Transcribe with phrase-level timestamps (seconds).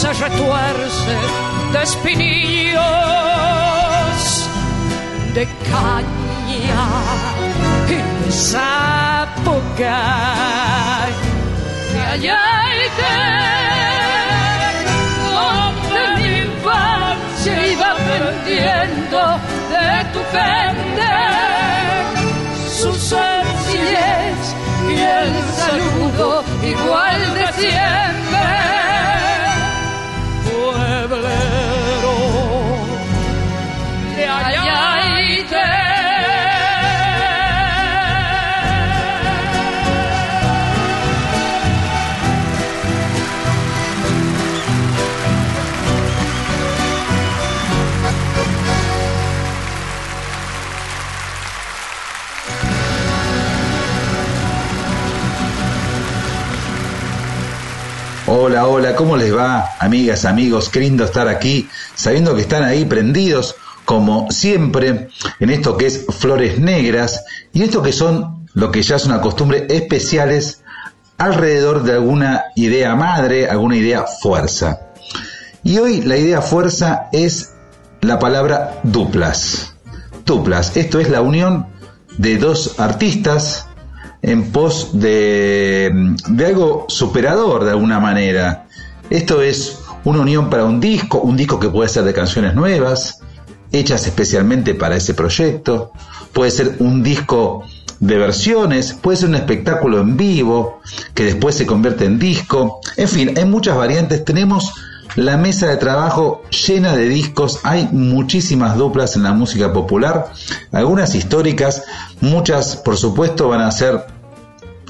[0.00, 1.14] se retuerce
[1.72, 2.80] de espinillos
[5.34, 6.86] de caña
[7.86, 9.90] y de zapocar.
[11.92, 12.40] De allá
[12.72, 12.88] y
[15.36, 19.20] donde mi infancia iba aprendiendo
[19.74, 21.10] de tu gente
[22.80, 24.40] su sencillez
[24.88, 26.28] y el saludo
[26.62, 28.79] igual de siempre.
[58.42, 59.72] Hola, hola, ¿cómo les va?
[59.80, 65.08] Amigas, amigos, qué lindo estar aquí, sabiendo que están ahí prendidos, como siempre,
[65.40, 69.20] en esto que es Flores Negras, y esto que son lo que ya es una
[69.20, 70.62] costumbre especiales
[71.18, 74.88] alrededor de alguna idea madre, alguna idea fuerza.
[75.62, 77.52] Y hoy la idea fuerza es
[78.00, 79.74] la palabra duplas.
[80.24, 81.66] Duplas, esto es la unión
[82.16, 83.66] de dos artistas,
[84.22, 88.66] en pos de, de algo superador de alguna manera.
[89.08, 93.20] Esto es una unión para un disco, un disco que puede ser de canciones nuevas,
[93.72, 95.92] hechas especialmente para ese proyecto,
[96.32, 97.64] puede ser un disco
[97.98, 100.80] de versiones, puede ser un espectáculo en vivo
[101.14, 104.72] que después se convierte en disco, en fin, hay muchas variantes, tenemos
[105.16, 110.32] la mesa de trabajo llena de discos, hay muchísimas duplas en la música popular,
[110.72, 111.84] algunas históricas,
[112.20, 114.04] muchas por supuesto van a ser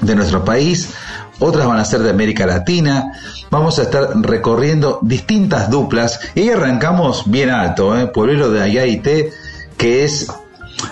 [0.01, 0.93] de nuestro país,
[1.39, 3.13] otras van a ser de América Latina,
[3.49, 6.19] vamos a estar recorriendo distintas duplas.
[6.35, 8.07] Y arrancamos bien alto, ¿eh?
[8.07, 9.31] Pueblero de Ayaité,
[9.77, 10.27] que es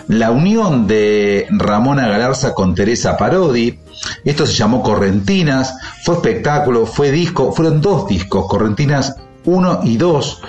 [0.08, 3.80] la unión de Ramona Galarza con Teresa Parodi.
[4.24, 9.16] Esto se llamó Correntinas, fue espectáculo, fue disco, fueron dos discos, Correntinas
[9.46, 10.42] 1 y 2.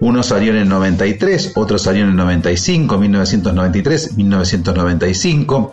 [0.00, 5.72] Uno salió en el 93, otro salió en el 95, 1993, 1995.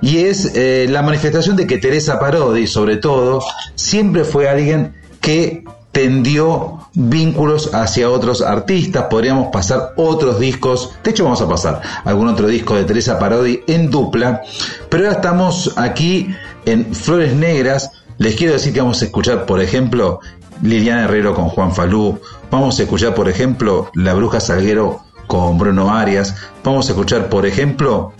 [0.00, 3.42] Y es eh, la manifestación de que Teresa Parodi, sobre todo,
[3.74, 11.22] siempre fue alguien que tendió vínculos hacia otros artistas, podríamos pasar otros discos, de hecho
[11.22, 14.42] vamos a pasar algún otro disco de Teresa Parodi en dupla,
[14.88, 16.34] pero ahora estamos aquí
[16.66, 20.20] en Flores Negras, les quiero decir que vamos a escuchar, por ejemplo,
[20.62, 22.20] Liliana Herrero con Juan Falú,
[22.50, 27.46] vamos a escuchar, por ejemplo, La Bruja Salguero con Bruno Arias, vamos a escuchar, por
[27.46, 28.12] ejemplo,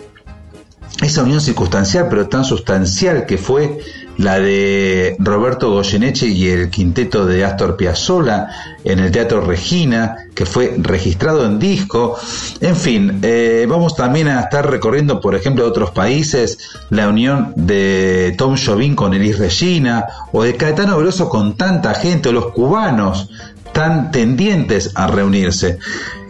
[1.03, 3.81] esa unión circunstancial, pero tan sustancial que fue
[4.17, 8.49] la de Roberto Goyeneche y el quinteto de Astor Piazzolla
[8.85, 12.17] en el Teatro Regina, que fue registrado en disco.
[12.61, 16.59] En fin, eh, vamos también a estar recorriendo, por ejemplo, otros países,
[16.91, 22.29] la unión de Tom Jobim con Elis Regina, o de Caetano Veloso con tanta gente,
[22.29, 23.31] o los cubanos
[23.73, 25.79] tan tendientes a reunirse.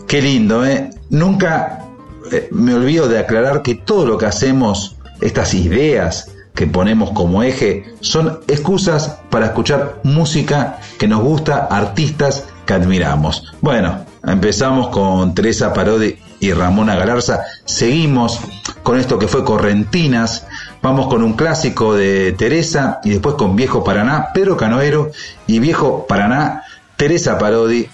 [0.07, 0.91] Qué lindo, ¿eh?
[1.11, 1.85] Nunca
[2.33, 7.43] eh, me olvido de aclarar que todo lo que hacemos, estas ideas, que ponemos como
[7.43, 13.53] eje son excusas para escuchar música que nos gusta, artistas que admiramos.
[13.61, 18.41] Bueno, empezamos con Teresa Parodi y Ramona Galarza, seguimos
[18.83, 20.47] con esto que fue Correntinas,
[20.81, 25.11] vamos con un clásico de Teresa y después con Viejo Paraná, Pedro Canoero
[25.47, 26.63] y Viejo Paraná,
[26.97, 27.89] Teresa Parodi,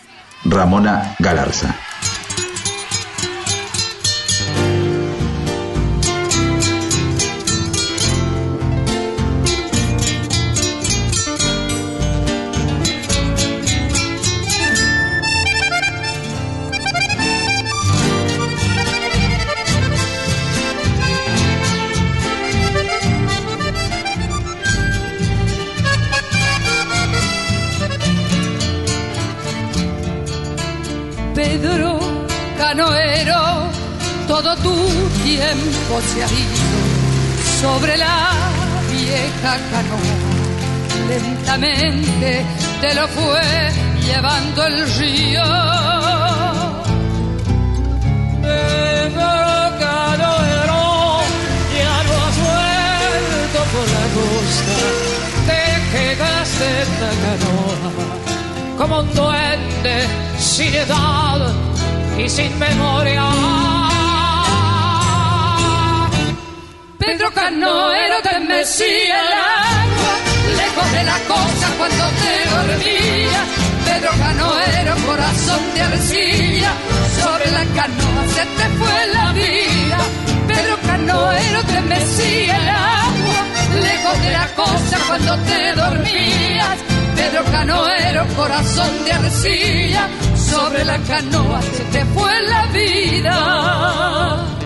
[0.44, 1.76] Ramona Galarza.
[35.92, 36.80] Ha ido
[37.60, 38.30] sobre la
[38.92, 40.14] vieja canoa.
[41.08, 42.44] Lentamente
[42.80, 43.42] te lo fue
[44.06, 45.42] llevando el río.
[48.40, 49.30] Pero
[49.80, 51.20] canoero,
[51.76, 54.76] ya no has vuelto por la costa.
[55.48, 58.20] Te quedaste en la canoa
[58.78, 60.06] como un duende
[60.38, 61.52] sin edad
[62.16, 63.89] y sin memoria.
[67.10, 70.14] Pedro Canoero te mecía el agua,
[70.56, 73.40] lejos de la cosa cuando te dormía.
[73.84, 76.72] Pedro Canoero, corazón de arcilla,
[77.20, 79.98] sobre la canoa se te fue la vida.
[80.46, 83.40] Pedro Canoero te mecía el agua,
[83.82, 86.78] lejos de la cosa cuando te dormías.
[87.16, 94.59] Pedro Canoero, corazón de arcilla, sobre la canoa se te fue la vida.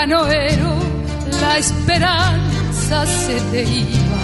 [0.00, 0.72] Canoero,
[1.42, 4.22] la esperanza se te iba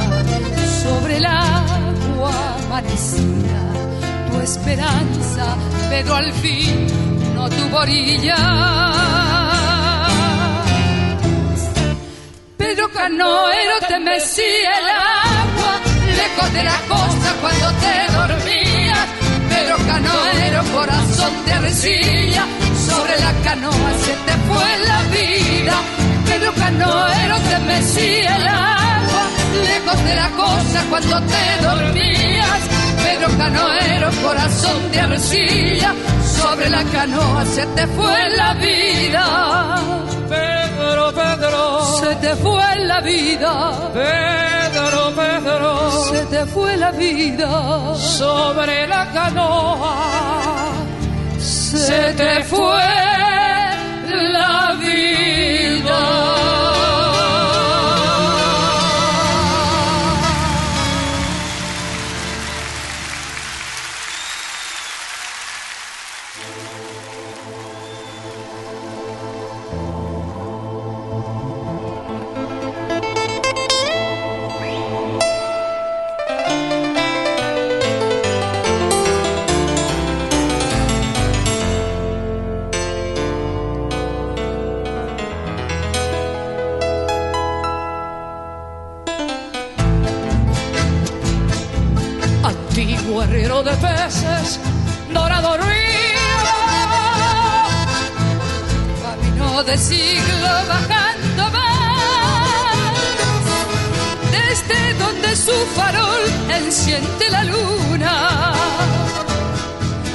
[0.82, 2.32] sobre el agua
[2.64, 3.60] amanecida.
[4.30, 5.44] Tu esperanza,
[5.90, 6.86] pero al fin
[7.34, 8.38] no tuvo orilla.
[12.56, 15.72] Pedro Canoero te mecía el agua,
[16.20, 19.06] lejos de la costa cuando te dormías.
[19.50, 22.46] Pedro Canoero, corazón de arcilla,
[22.96, 25.76] sobre la canoa se te fue la vida.
[26.28, 29.24] Pedro Canoero te mecía el agua,
[29.70, 32.60] lejos de la cosa cuando te dormías.
[33.04, 35.94] Pedro Canoero, corazón de arcilla,
[36.38, 39.24] sobre la canoa se te fue la vida.
[40.28, 41.62] Pedro, Pedro,
[42.00, 43.52] se te fue la vida.
[43.94, 47.94] Pedro, Pedro, se te fue la vida.
[47.94, 50.45] Sobre la canoa
[51.86, 52.82] se te fue
[54.10, 56.35] la vida.
[93.76, 94.58] Peces,
[95.12, 96.42] dorado río,
[99.02, 102.98] camino de siglo bajando más,
[104.30, 108.52] desde donde su farol enciende la luna,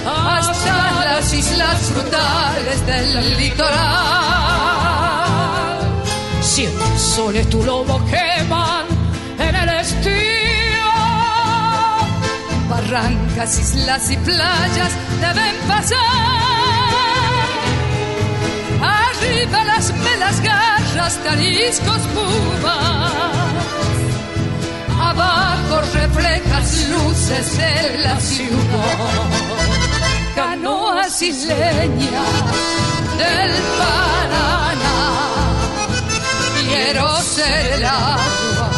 [0.05, 4.41] hasta las islas frutales del litoral.
[6.41, 8.80] Siete soles tu lobo queman
[12.71, 15.99] Barrancas, islas y playas deben pasar.
[18.81, 23.11] Arriba las melas garras, tariscos, pumas.
[25.01, 29.29] Abajo reflejas luces de la ciudad.
[30.33, 32.31] Canoas isleñas
[33.17, 34.99] del Paraná.
[36.69, 38.69] Quiero ser el agua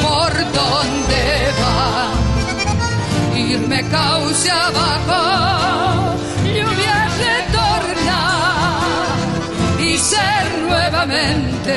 [0.00, 2.27] por donde van.
[3.50, 8.78] Irme cauce abajo, lluvia retornar
[9.80, 11.74] y ser nuevamente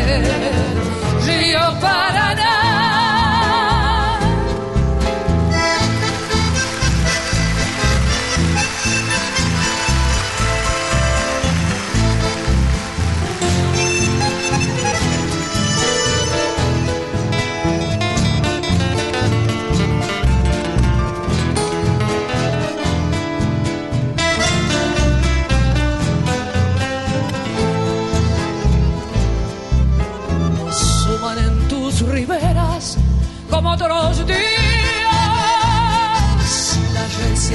[1.25, 2.30] río Paraná.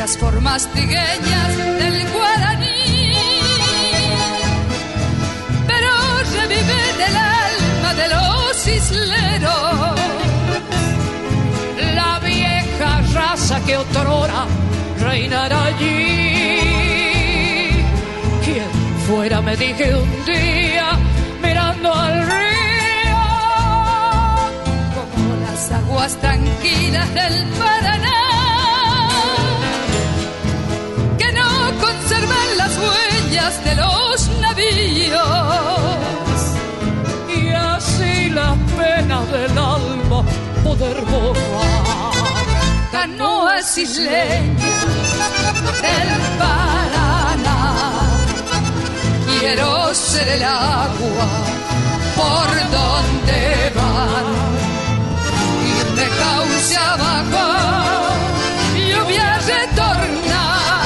[0.07, 3.13] Las formas trigueñas del guaraní.
[5.67, 5.91] Pero
[6.39, 10.01] revive del alma de los isleros
[11.97, 14.47] la vieja raza que otrora
[15.01, 16.61] reinará allí.
[18.45, 18.71] Quien
[19.09, 20.89] fuera me dije un día
[21.43, 23.23] mirando al río
[24.95, 28.26] como las aguas tranquilas del Paraná
[41.11, 42.15] borrar
[42.93, 44.87] canoas isleñas
[45.83, 47.67] del Paraná
[49.27, 51.29] quiero ser el agua
[52.17, 54.29] por donde van.
[55.79, 57.47] Irme cauce abajo,
[58.89, 60.81] lluvia retornar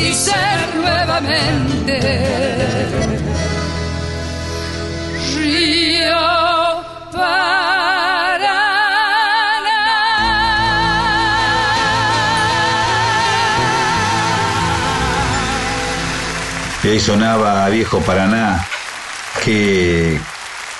[0.00, 1.96] y ser nuevamente
[5.34, 6.53] río
[17.04, 18.66] Sonaba Viejo Paraná.
[19.44, 20.18] Qué,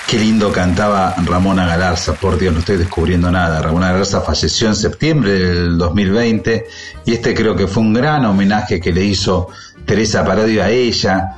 [0.07, 2.13] qué lindo cantaba Ramona Galarza.
[2.13, 3.61] Por Dios, no estoy descubriendo nada.
[3.61, 6.67] Ramona Galarza falleció en septiembre del 2020
[7.05, 9.49] y este creo que fue un gran homenaje que le hizo
[9.85, 11.35] Teresa Paradio a ella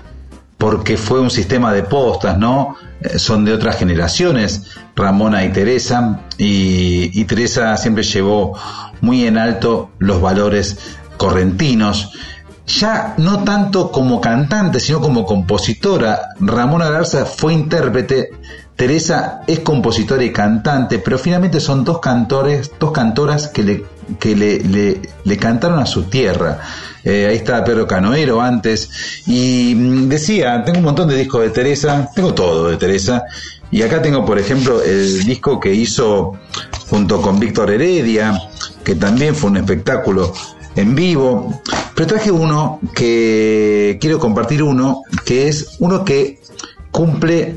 [0.57, 2.77] porque fue un sistema de postas, ¿no?
[3.01, 8.57] Eh, son de otras generaciones, Ramona y Teresa, y Teresa siempre llevó
[9.01, 10.77] muy en alto los valores
[11.17, 12.13] correntinos
[12.67, 16.33] ya no tanto como cantante, sino como compositora.
[16.39, 18.31] Ramona Garza fue intérprete,
[18.75, 23.85] Teresa es compositora y cantante, pero finalmente son dos cantores, dos cantoras que le,
[24.19, 26.59] que le, le, cantaron a su tierra.
[27.03, 28.89] Eh, ahí está Pedro Canoero antes.
[29.25, 33.23] Y mm, decía, tengo un montón de discos de Teresa, tengo todo de Teresa.
[33.71, 36.33] Y acá tengo, por ejemplo, el disco que hizo
[36.89, 38.39] junto con Víctor Heredia,
[38.83, 40.33] que también fue un espectáculo
[40.77, 41.61] en vivo.
[41.95, 46.39] Pero traje uno que quiero compartir uno, que es uno que
[46.91, 47.55] cumple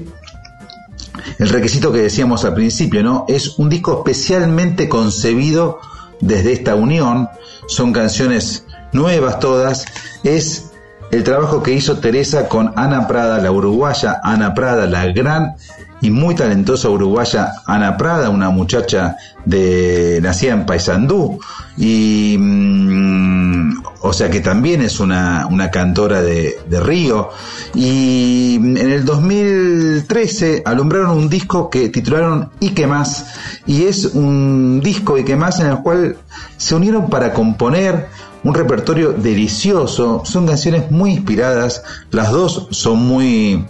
[1.38, 3.24] el requisito que decíamos al principio, ¿no?
[3.28, 5.78] Es un disco especialmente concebido
[6.20, 7.28] desde esta unión.
[7.68, 9.84] Son canciones nuevas todas.
[10.24, 10.70] Es
[11.10, 15.56] el trabajo que hizo Teresa con Ana Prada, la uruguaya Ana Prada, la gran
[16.00, 21.38] y muy talentosa uruguaya Ana Prada, una muchacha de nacida en Paysandú
[21.76, 27.30] y mm, o sea que también es una, una cantora de, de, Río.
[27.74, 33.26] Y en el 2013 alumbraron un disco que titularon Y que más
[33.66, 36.16] y es un disco y que más en el cual
[36.56, 38.08] se unieron para componer
[38.42, 43.66] un repertorio delicioso, son canciones muy inspiradas, las dos son muy,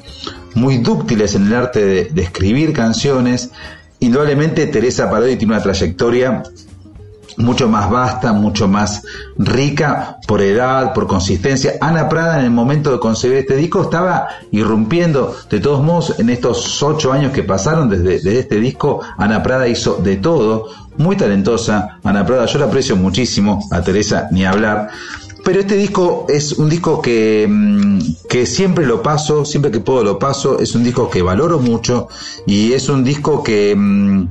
[0.54, 3.50] muy dúctiles en el arte de, escribir canciones.
[4.00, 6.42] Indudablemente Teresa Parodi tiene una trayectoria
[7.37, 9.02] mucho más vasta, mucho más
[9.38, 11.75] rica por edad, por consistencia.
[11.80, 16.30] Ana Prada en el momento de concebir este disco estaba irrumpiendo, de todos modos, en
[16.30, 21.16] estos ocho años que pasaron desde, desde este disco, Ana Prada hizo de todo, muy
[21.16, 24.88] talentosa, Ana Prada, yo la aprecio muchísimo, a Teresa ni hablar,
[25.50, 30.04] pero este disco es un disco que, mm, que siempre lo paso, siempre que puedo
[30.04, 32.07] lo paso, es un disco que valoro mucho
[32.47, 34.28] y es un disco que, mm,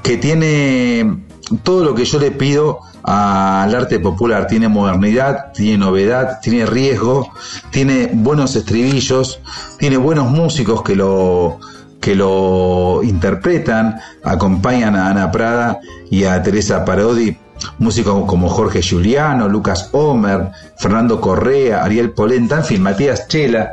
[0.00, 1.24] que tiene
[1.64, 4.46] todo lo que yo le pido al arte popular.
[4.46, 7.32] Tiene modernidad, tiene novedad, tiene riesgo,
[7.72, 9.40] tiene buenos estribillos,
[9.76, 11.58] tiene buenos músicos que lo,
[12.00, 15.80] que lo interpretan, acompañan a Ana Prada
[16.12, 17.36] y a Teresa Parodi,
[17.78, 23.72] músicos como Jorge Giuliano, Lucas Homer, Fernando Correa, Ariel Polenta, en fin, Matías Chela.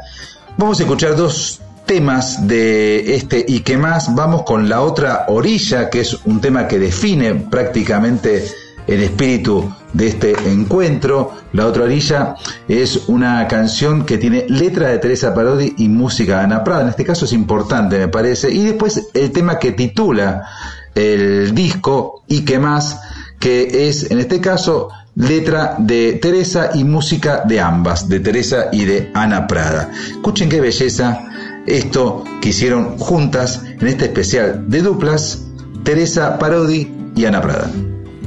[0.58, 5.90] Vamos a escuchar dos temas de este y qué más, vamos con la otra orilla,
[5.90, 8.46] que es un tema que define prácticamente
[8.88, 11.34] el espíritu de este encuentro.
[11.54, 12.36] La otra orilla
[12.68, 16.84] es una canción que tiene letra de Teresa Parodi y música de Ana Prada.
[16.84, 18.52] En este caso es importante, me parece.
[18.52, 20.48] Y después el tema que titula
[20.96, 23.00] el disco y qué más,
[23.40, 28.86] que es en este caso letra de Teresa y música de ambas, de Teresa y
[28.86, 29.92] de Ana Prada.
[30.12, 31.28] Escuchen qué belleza
[31.66, 35.44] esto que hicieron juntas en este especial de duplas,
[35.84, 37.70] Teresa Parodi y Ana Prada.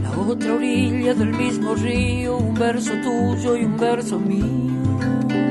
[0.02, 5.49] La otra orilla del mismo río, un verso tuyo y un verso mío.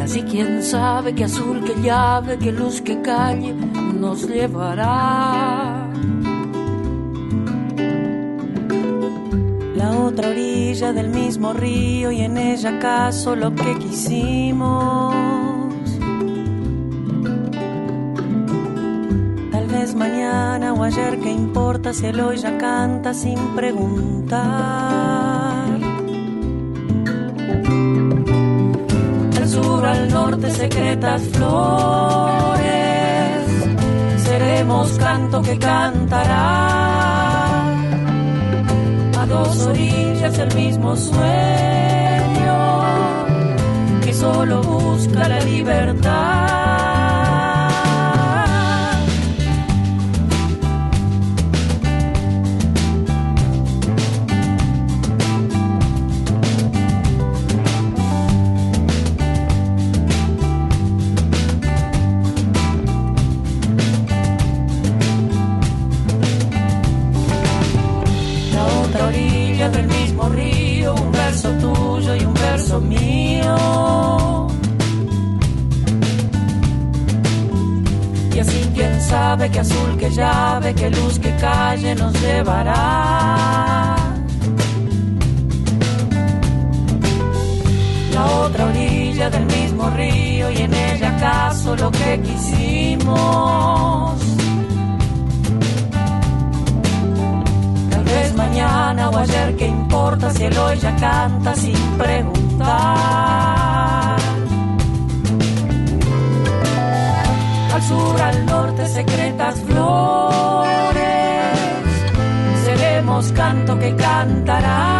[0.00, 5.86] Y así quién sabe qué azul, qué llave, qué luz, qué calle nos llevará.
[9.76, 15.14] la otra orilla del mismo río y en ella acaso lo que quisimos.
[19.52, 25.39] Tal vez mañana o ayer, ¿qué importa si el hoy ya canta sin preguntar?
[29.84, 32.62] Al norte, secretas flores,
[34.24, 36.90] seremos canto que cantará
[39.30, 41.20] dos orillas el mismo sueño
[44.02, 46.59] que solo busca la libertad.
[72.80, 74.46] Mío.
[78.34, 83.96] Y así quién sabe qué azul, qué llave, qué luz, qué calle nos llevará.
[88.14, 93.20] La otra orilla del mismo río y en ella acaso lo que quisimos.
[97.90, 102.39] Tal vez mañana o ayer, ¿qué importa si el hoy ya canta sin preguntar?
[107.72, 111.00] Al sur, al norte, secretas flores,
[112.64, 114.90] seremos canto que cantará.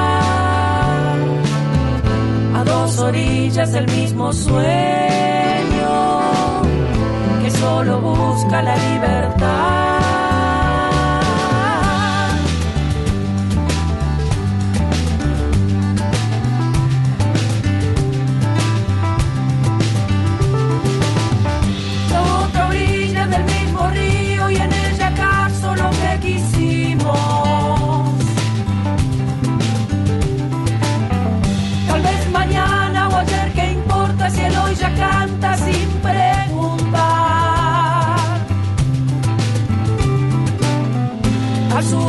[2.55, 4.63] A dos orillas del mismo sueño,
[7.43, 9.80] que solo busca la libertad.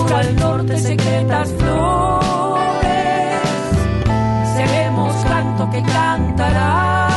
[0.10, 2.22] Al norte secretas flores.
[4.56, 7.08] Seremos canto que cantará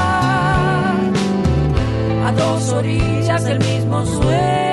[2.27, 4.64] a dos orillas del mismo sueño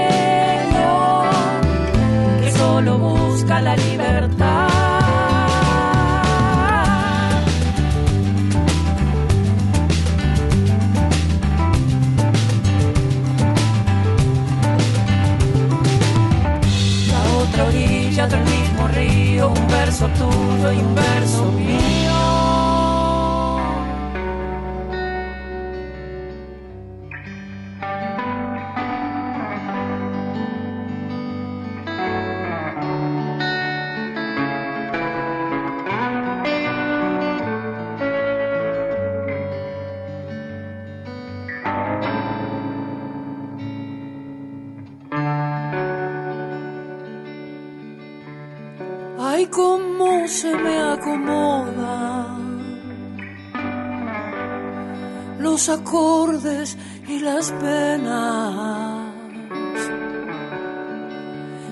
[20.62, 21.31] tuyo y un
[55.92, 59.14] acordes y las penas.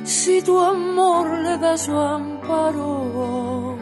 [0.04, 3.78] Si tu amor le da su amparo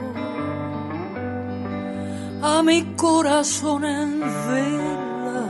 [2.44, 5.48] a mi corazón en vela.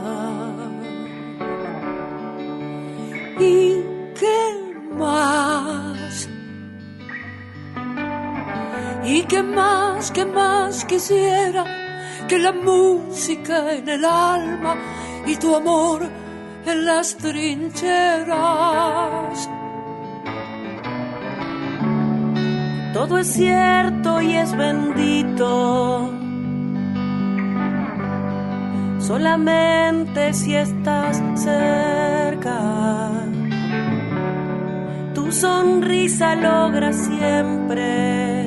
[3.38, 3.82] ¿Y
[4.18, 4.40] qué
[4.96, 6.28] más?
[9.04, 11.87] ¿Y qué más, qué más quisiera
[12.28, 14.76] que la música en el alma
[15.26, 16.08] y tu amor
[16.66, 18.28] en las trincheras?
[22.92, 26.18] Todo es cierto y es bendito
[29.08, 33.10] solamente si estás cerca.
[35.14, 38.37] Tu sonrisa logra siempre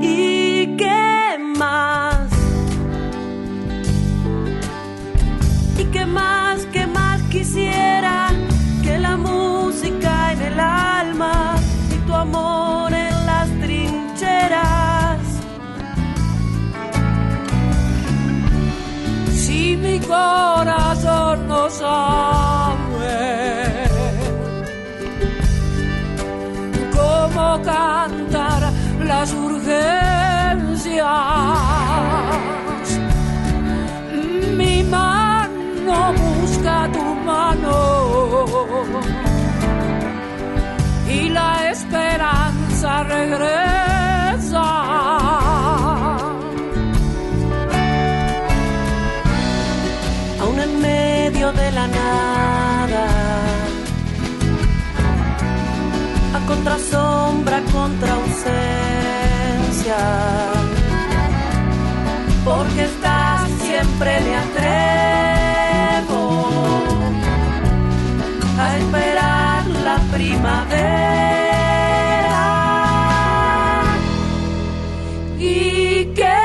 [0.00, 2.30] ¿Y qué más?
[5.78, 8.32] ¿Y qué más, qué más quisiera
[8.82, 11.54] que la música en el alma
[11.94, 15.20] y tu amor en las trincheras.
[19.32, 22.43] Si mi corazón no sabe
[29.24, 31.06] las urgencias,
[34.58, 37.78] mi mano busca tu mano
[41.08, 44.66] y la esperanza regresa.
[50.42, 53.06] Aún en medio de la nada,
[56.36, 58.93] a contrasombra, contra ausencia,
[62.44, 66.22] porque estás siempre me atrevo
[68.58, 70.74] a esperar la primavera.
[75.38, 76.42] ¿Y qué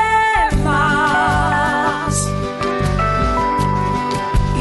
[0.64, 2.14] más?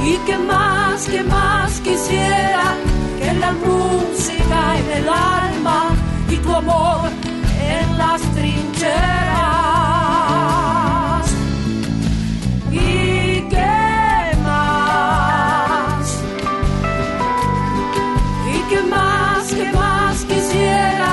[0.06, 2.76] ¿Y qué más, qué más quisiera
[3.20, 5.96] que la música en el alma
[6.30, 7.09] y tu amor
[12.72, 16.06] ¿Y qué más?
[18.54, 21.12] ¿Y qué más, qué más quisiera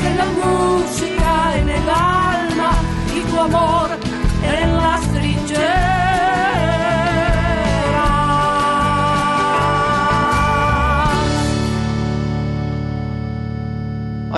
[0.00, 2.70] que la música en el alma
[3.16, 3.83] y tu amor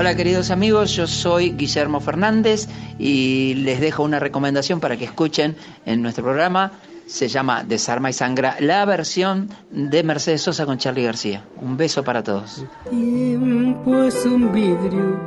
[0.07, 5.57] Hola queridos amigos, yo soy Guillermo Fernández y les dejo una recomendación para que escuchen
[5.85, 6.71] en nuestro programa.
[7.09, 11.43] Se llama Desarma y Sangra, la versión de Mercedes Sosa con Charlie García.
[11.61, 12.65] Un beso para todos.
[12.89, 15.21] tiempo es un vidrio,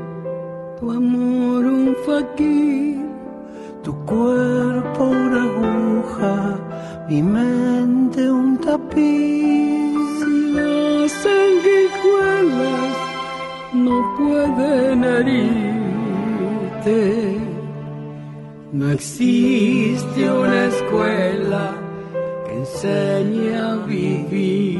[0.79, 3.05] tu amor un faquir,
[3.83, 6.57] tu cuerpo aguja,
[7.09, 9.99] mi mente un tapiz.
[10.53, 12.88] Las sanguijuelas
[13.85, 15.37] no pueden herirte,
[18.73, 21.75] no existe una escuela
[22.45, 24.79] que enseñe a vivir.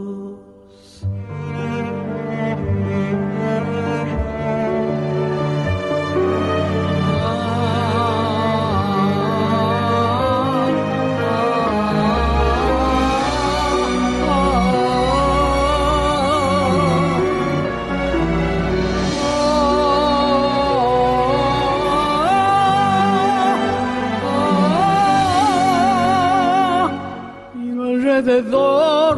[28.21, 29.17] Alrededor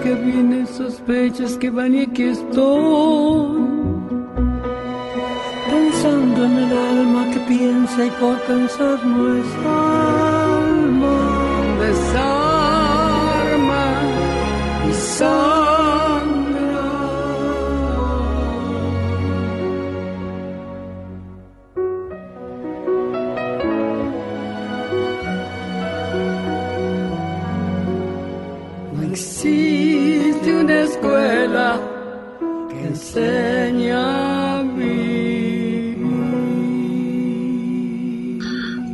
[0.00, 3.62] que viene, sospechas que van y aquí estoy.
[5.70, 11.16] Pensando en el alma que piensa y por pensar no es alma.
[11.80, 12.24] Desarma
[14.88, 15.71] y sangra.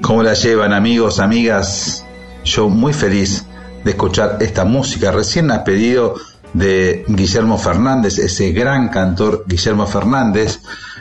[0.08, 2.02] ¿Cómo la llevan amigos, amigas?
[2.42, 3.44] Yo muy feliz
[3.84, 5.12] de escuchar esta música.
[5.12, 6.14] Recién ha pedido
[6.54, 10.60] de Guillermo Fernández, ese gran cantor Guillermo Fernández,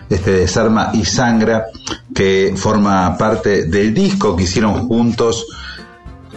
[0.10, 1.68] este Desarma y Sangra,
[2.14, 5.46] que forma parte del disco que hicieron juntos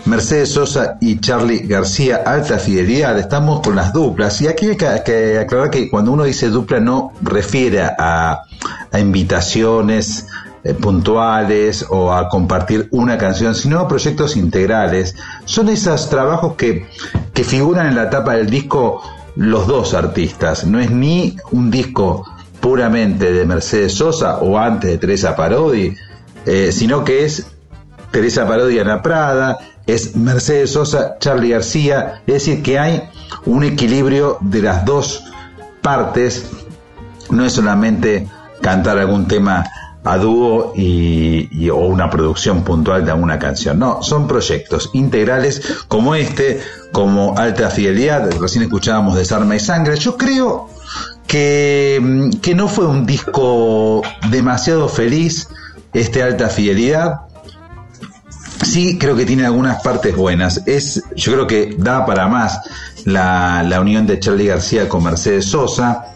[0.05, 4.41] Mercedes Sosa y Charlie García, alta fidelidad, estamos con las duplas.
[4.43, 8.45] Y aquí hay que, que aclarar que cuando uno dice dupla no refiere a,
[8.93, 10.27] a invitaciones
[10.63, 15.15] eh, puntuales o a compartir una canción, sino a proyectos integrales.
[15.45, 16.87] Son esos trabajos que,
[17.33, 19.03] que figuran en la tapa del disco
[19.37, 20.67] los dos artistas.
[20.67, 22.27] No es ni un disco
[22.61, 25.97] puramente de Mercedes Sosa o antes de Teresa Parodi,
[26.45, 27.47] eh, sino que es
[28.11, 33.09] Teresa Parodi Ana Prada, es Mercedes Sosa, Charlie García, es decir, que hay
[33.47, 35.25] un equilibrio de las dos
[35.81, 36.51] partes,
[37.31, 38.29] no es solamente
[38.61, 39.65] cantar algún tema
[40.05, 46.15] a dúo y, o una producción puntual de alguna canción, no, son proyectos integrales como
[46.15, 46.61] este,
[46.93, 50.69] como Alta Fidelidad, recién escuchábamos Desarma y Sangre, yo creo
[51.27, 55.49] que, que no fue un disco demasiado feliz,
[55.93, 57.21] este Alta Fidelidad,
[58.65, 60.63] sí creo que tiene algunas partes buenas.
[60.67, 62.61] Es, yo creo que da para más
[63.05, 66.10] la, la unión de Charlie García con Mercedes Sosa.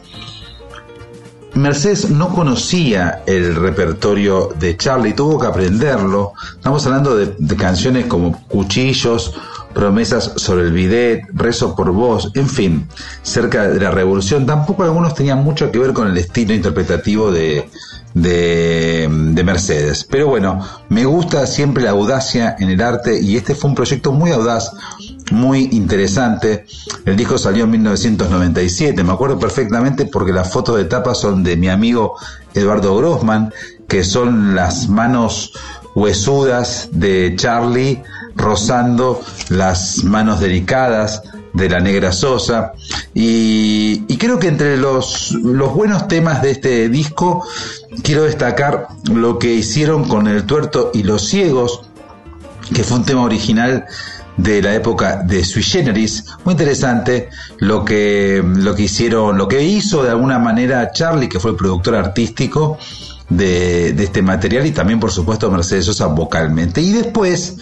[1.54, 6.32] Mercedes no conocía el repertorio de Charlie, tuvo que aprenderlo.
[6.52, 9.34] Estamos hablando de, canciones como Cuchillos,
[9.72, 12.88] Promesas sobre el bidet, Rezo por vos, en fin,
[13.22, 14.46] cerca de la revolución.
[14.46, 17.68] Tampoco algunos tenían mucho que ver con el estilo interpretativo de,
[18.14, 20.06] de Mercedes.
[20.10, 24.12] Pero bueno, me gusta siempre la audacia en el arte y este fue un proyecto
[24.12, 24.72] muy audaz,
[25.34, 26.66] muy interesante.
[27.04, 31.56] El disco salió en 1997, me acuerdo perfectamente porque las fotos de tapa son de
[31.56, 32.16] mi amigo
[32.54, 33.52] Eduardo Grossman,
[33.88, 35.52] que son las manos
[35.94, 38.02] huesudas de Charlie
[38.36, 42.72] rozando las manos delicadas de la negra Sosa
[43.14, 47.46] y, y creo que entre los, los buenos temas de este disco
[48.02, 51.82] quiero destacar lo que hicieron con el tuerto y los ciegos
[52.74, 53.86] que fue un tema original
[54.36, 59.62] de la época de Sui Generis, muy interesante lo que, lo que hicieron, lo que
[59.62, 62.78] hizo de alguna manera Charlie, que fue el productor artístico
[63.28, 66.80] de, de este material, y también por supuesto Mercedes Sosa vocalmente.
[66.80, 67.58] Y después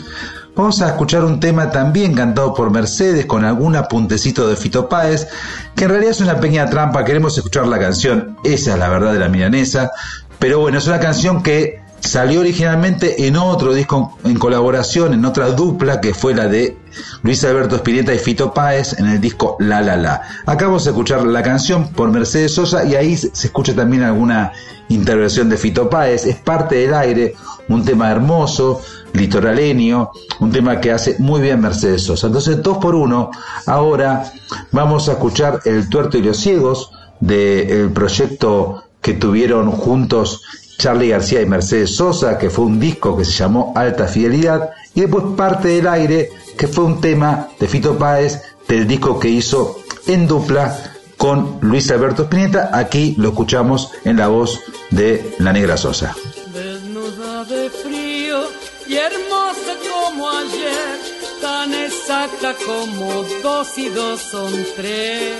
[0.56, 5.28] vamos a escuchar un tema también cantado por Mercedes con algún apuntecito de Fito Páez,
[5.74, 9.12] que en realidad es una pequeña trampa, queremos escuchar la canción, esa es la verdad
[9.12, 9.90] de la milanesa,
[10.38, 15.50] pero bueno, es una canción que salió originalmente en otro disco en colaboración, en otra
[15.52, 16.76] dupla que fue la de
[17.22, 20.22] Luis Alberto Spinetta y Fito Páez en el disco La La La.
[20.44, 24.52] Acá vamos a escuchar la canción por Mercedes Sosa y ahí se escucha también alguna
[24.88, 26.26] intervención de Fito Páez.
[26.26, 27.36] Es parte del aire,
[27.68, 30.10] un tema hermoso, litoraleño,
[30.40, 32.26] un tema que hace muy bien Mercedes Sosa.
[32.26, 33.30] Entonces, dos por uno,
[33.66, 34.24] ahora
[34.72, 40.42] vamos a escuchar El Tuerto y los Ciegos del proyecto que tuvieron juntos
[40.82, 45.02] Charlie García y Mercedes Sosa, que fue un disco que se llamó Alta Fidelidad, y
[45.02, 49.78] después Parte del Aire, que fue un tema de Fito Páez del disco que hizo
[50.08, 50.76] en dupla
[51.16, 52.70] con Luis Alberto Spinetta.
[52.72, 54.58] Aquí lo escuchamos en la voz
[54.90, 56.16] de La Negra Sosa.
[56.52, 58.40] Desnuda de frío
[58.88, 60.98] y hermosa como ayer,
[61.40, 65.32] tan exacta como dos y dos son tres.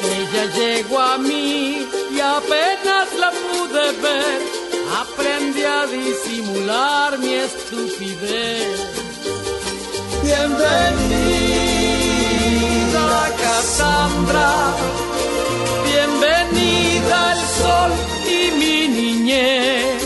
[0.00, 2.67] Ella llegó a mí y ver,
[5.00, 8.78] aprendí a disimular mi estupidez.
[10.24, 11.08] Bienvenida
[13.42, 14.50] Cassandra,
[15.88, 17.90] bienvenida el sol
[18.38, 20.02] y mi niñez.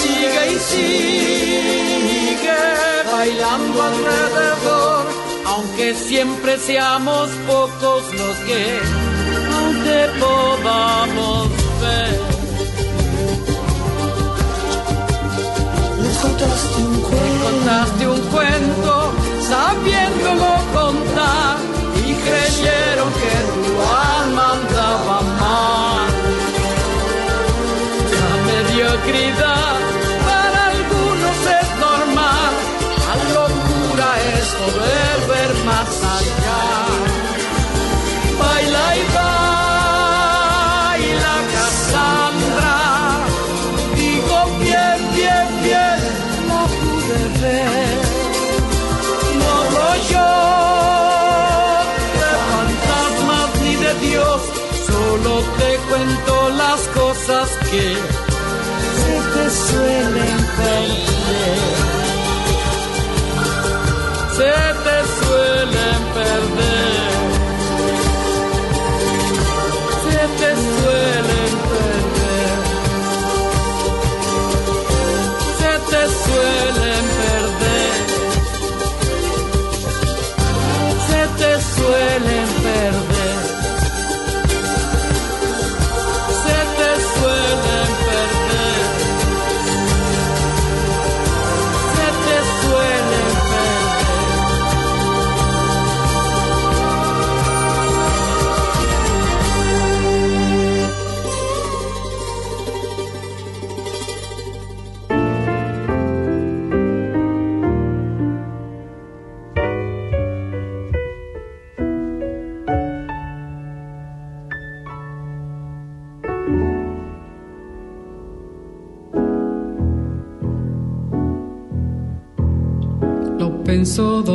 [0.00, 2.62] Sigue y sigue
[3.12, 5.02] bailando alrededor,
[5.46, 8.62] aunque siempre seamos pocos los que
[9.54, 9.76] aún
[10.20, 11.48] podamos
[11.80, 12.31] ver.
[16.22, 17.44] contaste un cuento.
[17.44, 18.20] Contaste un
[19.50, 21.56] sabiéndolo contar
[22.06, 23.74] y creyeron que tu
[24.16, 26.10] alma andaba mal.
[28.14, 29.91] La mediocridad.
[59.72, 60.31] Te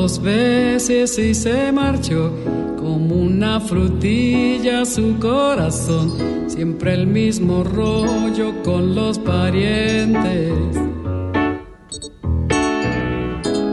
[0.08, 2.32] dos veces y se marchó
[2.80, 6.14] como una frutilla su corazón.
[6.48, 10.54] Siempre el mismo rollo con los parientes.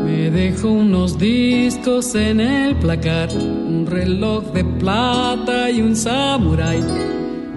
[0.04, 6.82] Me dejó unos discos en el placar, un reloj de plata y un samurái.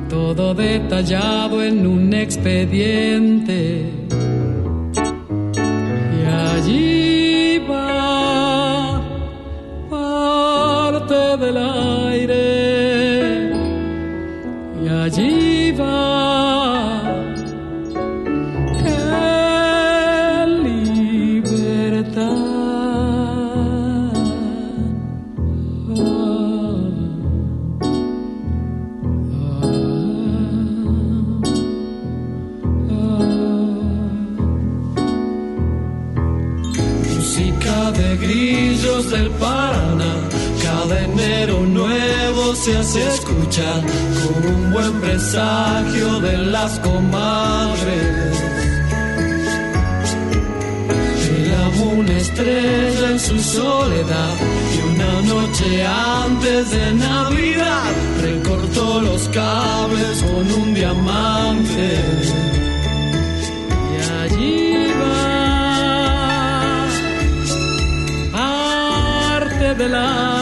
[0.08, 4.07] Todo detallado en un expediente.
[11.54, 11.77] Parte
[42.68, 43.82] se hace escuchar
[44.24, 48.34] con un buen presagio de las comadres.
[51.32, 54.36] Velaba una estrella en su soledad
[54.76, 61.90] y una noche antes de Navidad recortó los cables con un diamante.
[63.94, 65.28] Y allí va
[68.34, 70.37] parte del aire.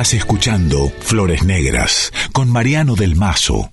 [0.00, 3.70] Estás escuchando Flores Negras con Mariano del Mazo.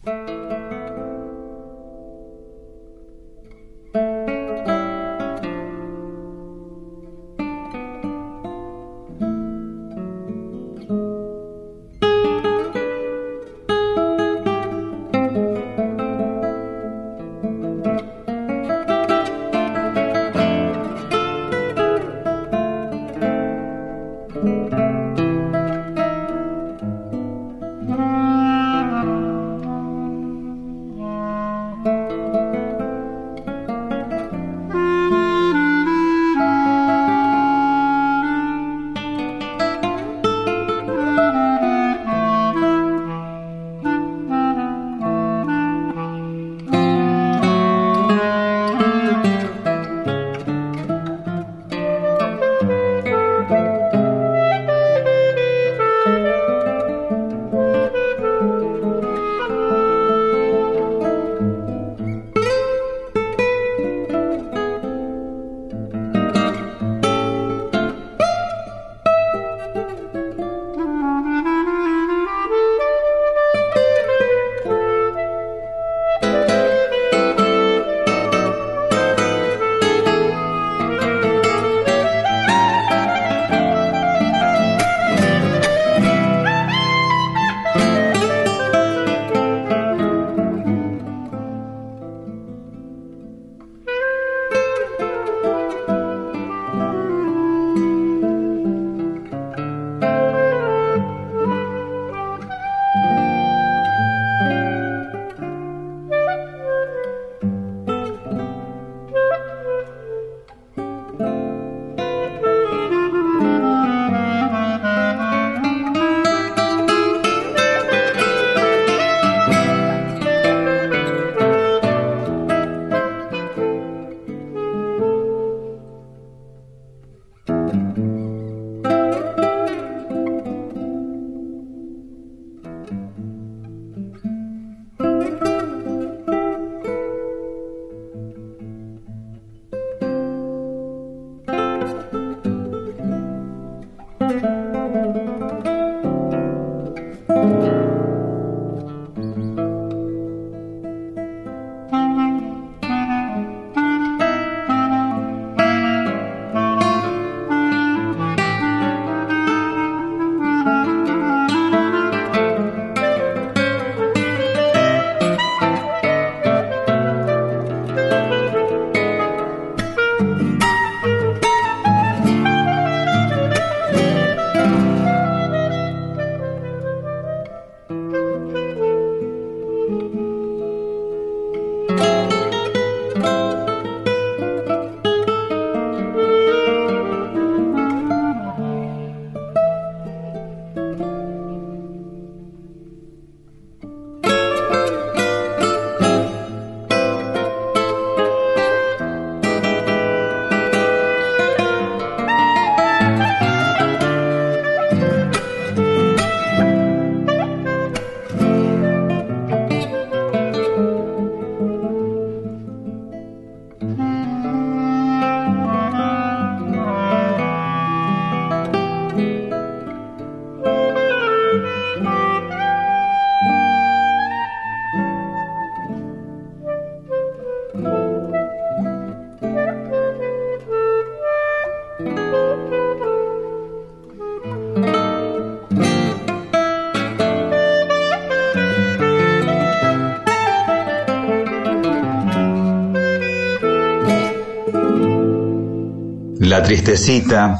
[246.67, 247.59] Tristecita,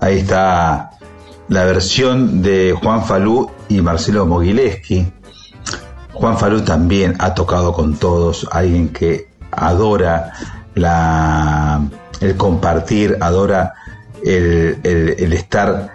[0.00, 0.90] ahí está
[1.48, 5.10] la versión de Juan Falú y Marcelo Mogileski.
[6.12, 10.34] Juan Falú también ha tocado con todos, alguien que adora
[10.74, 13.76] el compartir, adora
[14.22, 15.90] el, estar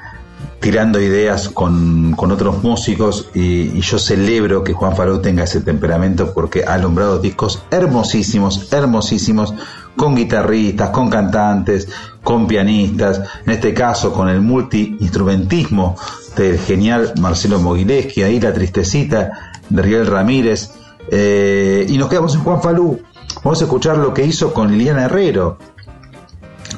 [0.60, 6.34] tirando ideas con, con otros músicos y, yo celebro que Juan Falú tenga ese temperamento
[6.34, 9.54] porque ha alumbrado discos hermosísimos, hermosísimos,
[10.00, 11.90] con guitarristas, con cantantes,
[12.24, 15.98] con pianistas, en este caso con el multiinstrumentismo
[16.38, 20.72] del genial Marcelo Mogileski, ahí la tristecita de Riel Ramírez,
[21.12, 23.02] eh, y nos quedamos en Juan Falú.
[23.44, 25.58] Vamos a escuchar lo que hizo con Liliana Herrero.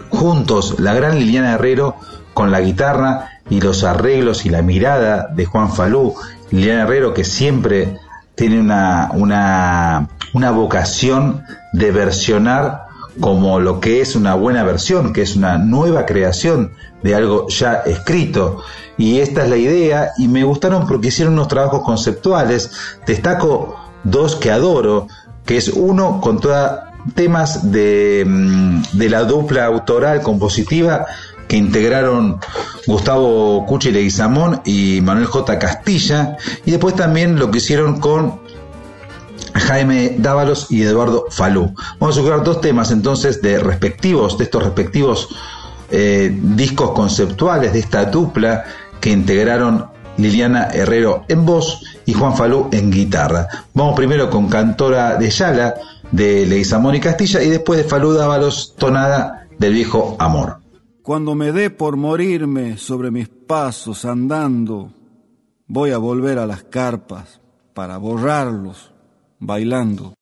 [0.09, 1.97] Juntos, la gran Liliana Herrero
[2.33, 6.15] con la guitarra y los arreglos y la mirada de Juan Falú,
[6.49, 7.99] Liliana Herrero que siempre
[8.33, 12.89] tiene una, una, una vocación de versionar
[13.19, 17.75] como lo que es una buena versión, que es una nueva creación de algo ya
[17.85, 18.63] escrito.
[18.97, 22.71] Y esta es la idea y me gustaron porque hicieron unos trabajos conceptuales.
[23.05, 25.07] Destaco dos que adoro,
[25.45, 31.07] que es uno con toda temas de, mm, de la dupla autoral compositiva
[31.47, 32.39] que integraron
[32.87, 35.59] Gustavo Cuchi Leguizamón y Manuel J.
[35.59, 38.39] Castilla, y después también lo que hicieron con
[39.53, 41.73] Jaime Dávalos y Eduardo Falú.
[41.99, 45.29] Vamos a escuchar dos temas entonces de respectivos, de estos respectivos
[45.89, 48.63] eh, discos conceptuales de esta dupla
[48.99, 49.87] que integraron
[50.17, 53.47] Liliana Herrero en voz y Juan Falú en guitarra.
[53.73, 55.75] Vamos primero con Cantora de Yala
[56.11, 60.57] de Leguizamón y Castilla y después de Falú Dávalos, Tonada del Viejo Amor.
[61.01, 64.91] Cuando me dé por morirme sobre mis pasos andando,
[65.67, 67.41] voy a volver a las carpas
[67.73, 68.90] para borrarlos
[69.41, 70.13] bailando.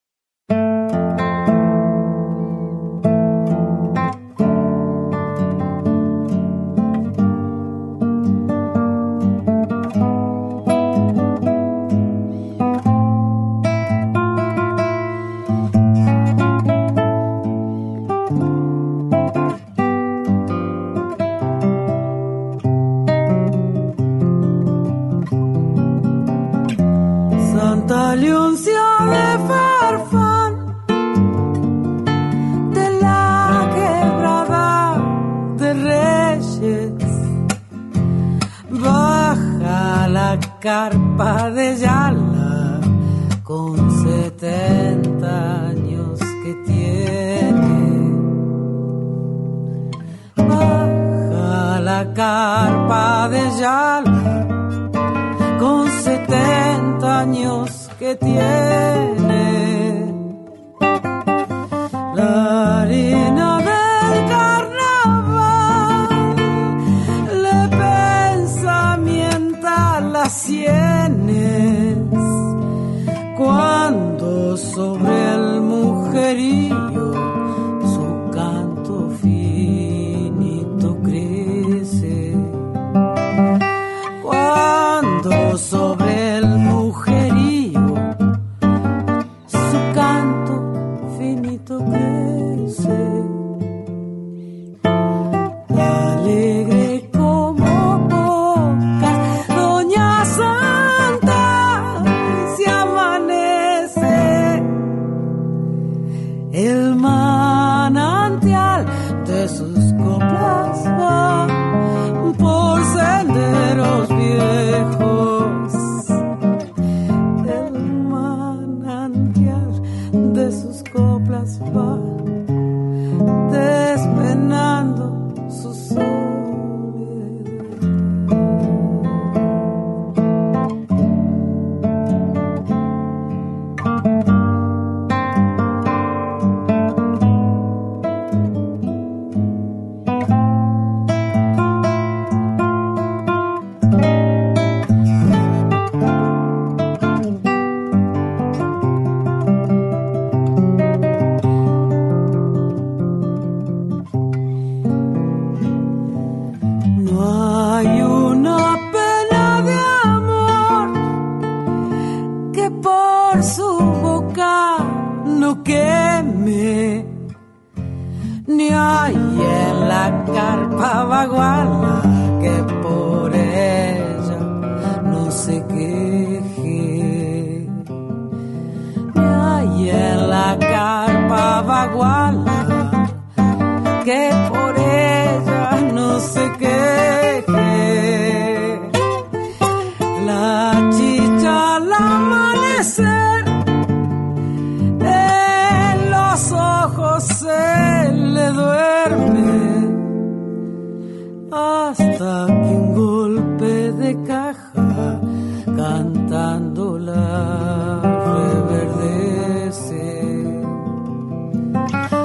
[201.69, 205.19] hasta que un golpe de caja
[205.65, 208.01] cantando la
[208.35, 210.07] reverdece.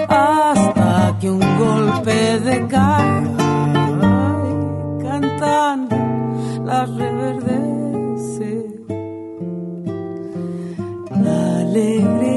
[0.09, 2.19] Hasta que un golpe
[2.49, 3.23] de caja
[4.03, 4.53] ay,
[5.07, 5.97] cantando
[6.65, 8.51] la reverdece.
[11.25, 12.34] La alegría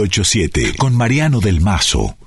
[0.00, 2.19] 987 con Mariano del Mazo.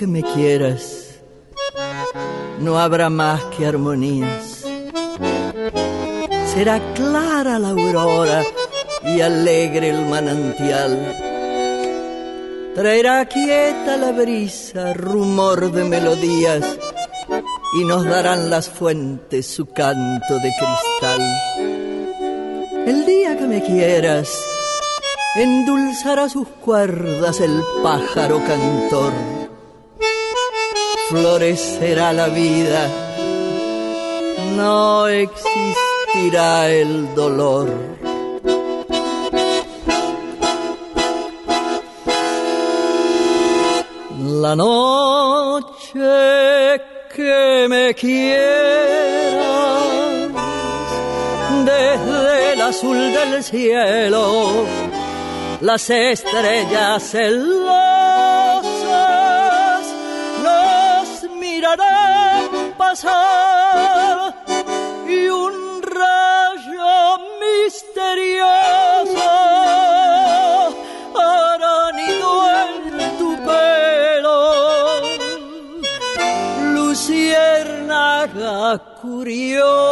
[0.00, 1.20] Que me quieras,
[2.58, 4.64] no habrá más que armonías.
[6.54, 8.42] Será clara la aurora
[9.04, 10.92] y alegre el manantial.
[12.74, 16.64] Traerá quieta la brisa, rumor de melodías,
[17.78, 21.20] y nos darán las fuentes su canto de cristal.
[22.86, 24.30] El día que me quieras,
[25.36, 29.39] endulzará sus cuerdas el pájaro cantor.
[31.10, 32.88] Florecerá la vida,
[34.56, 37.68] no existirá el dolor.
[44.44, 45.98] La noche
[47.12, 48.30] que me quieras
[51.64, 54.64] desde el azul del cielo
[55.60, 57.79] las estrellas en
[62.90, 64.34] pasar
[65.06, 69.30] y un rayo misterioso
[71.14, 72.32] hará nido
[72.62, 72.72] en
[73.18, 74.40] tu pelo.
[76.74, 78.58] Luciérnaga
[79.00, 79.89] curiosa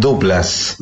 [0.00, 0.78] duplas.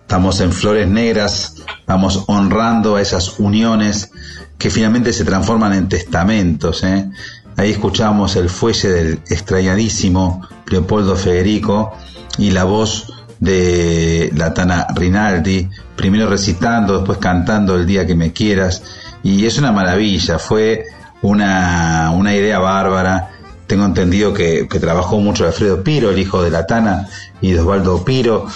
[0.00, 1.56] Estamos en Flores Negras,
[1.86, 4.10] vamos honrando a esas uniones
[4.58, 6.82] que finalmente se transforman en testamentos.
[6.84, 7.10] ¿eh?
[7.56, 11.96] Ahí escuchamos el fuelle del extrañadísimo Leopoldo Federico
[12.38, 18.32] y la voz de la Tana Rinaldi, primero recitando, después cantando El día que me
[18.32, 18.82] quieras,
[19.22, 20.86] y es una maravilla, fue
[21.22, 23.30] una, una idea bárbara.
[23.66, 27.08] Tengo entendido que, que, trabajó mucho Alfredo Piro, el hijo de la Tana,
[27.40, 28.46] y de Osvaldo Piro,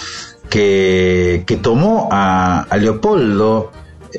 [0.49, 3.71] que, que tomó a, Leopoldo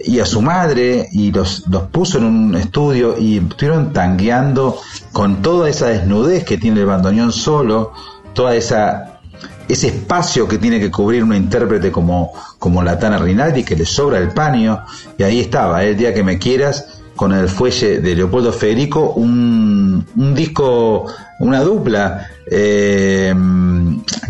[0.04, 4.78] y a su madre y los, los puso en un estudio y estuvieron tangueando
[5.12, 7.92] con toda esa desnudez que tiene el bandoneón solo,
[8.34, 9.20] toda esa
[9.68, 13.86] ese espacio que tiene que cubrir una intérprete como, como la Tana Rinaldi, que le
[13.86, 14.84] sobra el paño,
[15.16, 20.06] y ahí estaba, el día que me quieras, con el fuelle de Leopoldo Federico, un,
[20.16, 21.06] un disco,
[21.40, 23.34] una dupla eh,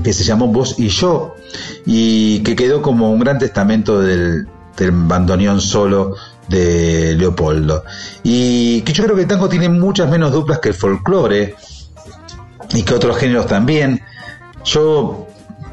[0.03, 1.37] que se llamó Vos y Yo,
[1.87, 6.17] y que quedó como un gran testamento del, del bandoneón solo
[6.49, 7.85] de Leopoldo.
[8.23, 11.55] Y que yo creo que el tango tiene muchas menos duplas que el folclore,
[12.75, 14.01] y que otros géneros también.
[14.65, 15.27] Yo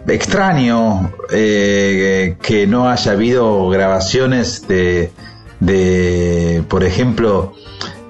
[0.07, 5.11] extraño eh, que no haya habido grabaciones de,
[5.59, 7.53] de, por ejemplo,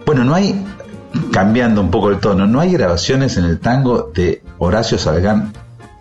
[0.05, 0.65] bueno, no hay,
[1.31, 5.53] cambiando un poco el tono, no hay grabaciones en el tango de Horacio Salgán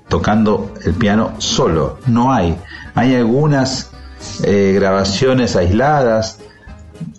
[0.09, 2.57] tocando el piano solo, no hay.
[2.95, 3.91] Hay algunas
[4.45, 6.39] eh, grabaciones aisladas,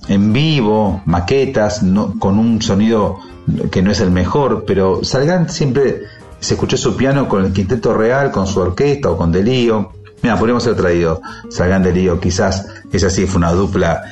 [0.07, 3.19] en vivo, maquetas, no, con un sonido
[3.71, 6.03] que no es el mejor, pero Salgán siempre
[6.39, 9.91] se escuchó su piano con el quinteto real, con su orquesta o con Delío.
[10.21, 14.03] Mira, podríamos haber traído Salgán Delío, quizás esa sí fue una dupla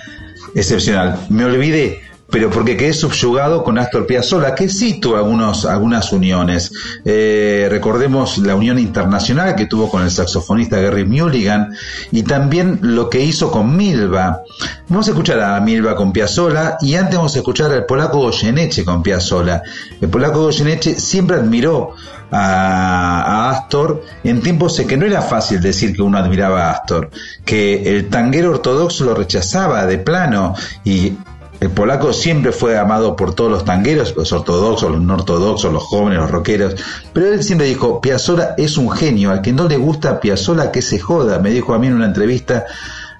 [0.54, 1.20] excepcional.
[1.30, 6.72] Me olvidé, pero porque quedé subyugado con Astor Piazzolla, que sí algunos, algunas uniones.
[7.06, 11.76] Eh, recordemos la unión internacional que tuvo con el saxofonista Gary Mulligan
[12.12, 14.42] y también lo que hizo con Milva.
[14.90, 18.84] Vamos a escuchar a Milva con Piazzolla y antes vamos a escuchar al polaco Goyeneche
[18.84, 19.62] con Piazzolla.
[20.02, 21.94] El polaco Goyeneche siempre admiró
[22.32, 27.10] a, Astor en tiempos en que no era fácil decir que uno admiraba a Astor,
[27.46, 31.14] que el tanguero ortodoxo lo rechazaba de plano y
[31.60, 35.84] el polaco siempre fue amado por todos los tangueros, los ortodoxos, los no ortodoxos, los
[35.84, 36.76] jóvenes, los rockeros,
[37.14, 40.82] pero él siempre dijo, Piazzolla es un genio, al que no le gusta Piazzolla que
[40.82, 42.66] se joda, me dijo a mí en una entrevista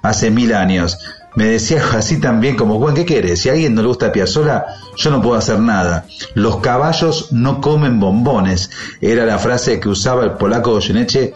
[0.02, 0.98] hace mil años.
[1.36, 3.40] Me decía así también como, Juan, ¿qué quieres?
[3.40, 4.66] Si a alguien no le gusta Piazzolla,
[4.96, 6.06] yo no puedo hacer nada.
[6.34, 8.70] Los caballos no comen bombones.
[9.02, 11.34] Era la frase que usaba el polaco Goyeneche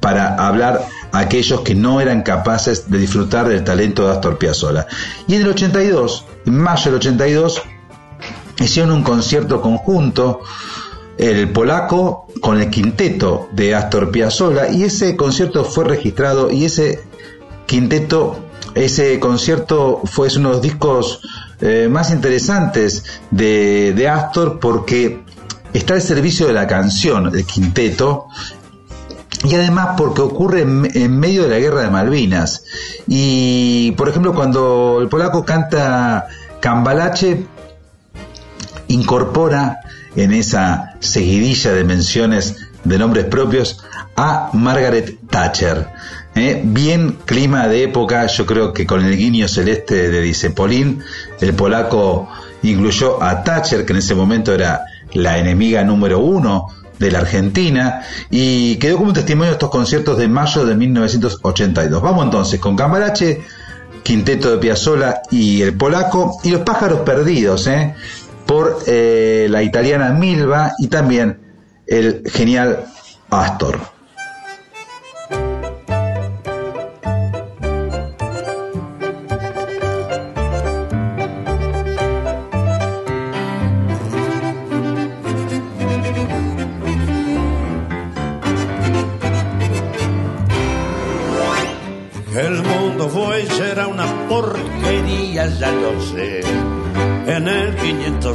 [0.00, 4.86] para hablar a aquellos que no eran capaces de disfrutar del talento de Astor Piazzolla.
[5.28, 7.62] Y en el 82, en mayo del 82,
[8.60, 10.40] hicieron un concierto conjunto
[11.18, 17.04] el polaco con el quinteto de Astor Piazzolla y ese concierto fue registrado y ese
[17.66, 18.43] quinteto
[18.74, 21.20] ese concierto fue uno de los discos
[21.60, 25.22] eh, más interesantes de, Astor porque
[25.72, 28.26] está al servicio de la canción, el quinteto,
[29.44, 32.64] y además porque ocurre en, medio de la guerra de Malvinas.
[33.06, 36.26] Y por ejemplo, cuando el polaco canta
[36.60, 37.46] Cambalache,
[38.88, 39.80] incorpora
[40.16, 43.84] en esa seguidilla de menciones de nombres propios
[44.16, 45.88] a Margaret Thatcher.
[46.34, 46.60] ¿Eh?
[46.64, 51.02] Bien clima de época, yo creo que con el guiño celeste de Dicepolín,
[51.40, 52.28] el polaco
[52.62, 56.68] incluyó a Thatcher, que en ese momento era la enemiga número uno
[56.98, 62.02] de la Argentina, y quedó como testimonio de estos conciertos de mayo de 1982.
[62.02, 63.42] Vamos entonces con Cambalache,
[64.02, 67.94] Quinteto de Piazzola y el polaco, y los pájaros perdidos, ¿eh?
[68.46, 71.38] por eh, la italiana Milva y también
[71.86, 72.84] el genial
[73.30, 73.93] Astor.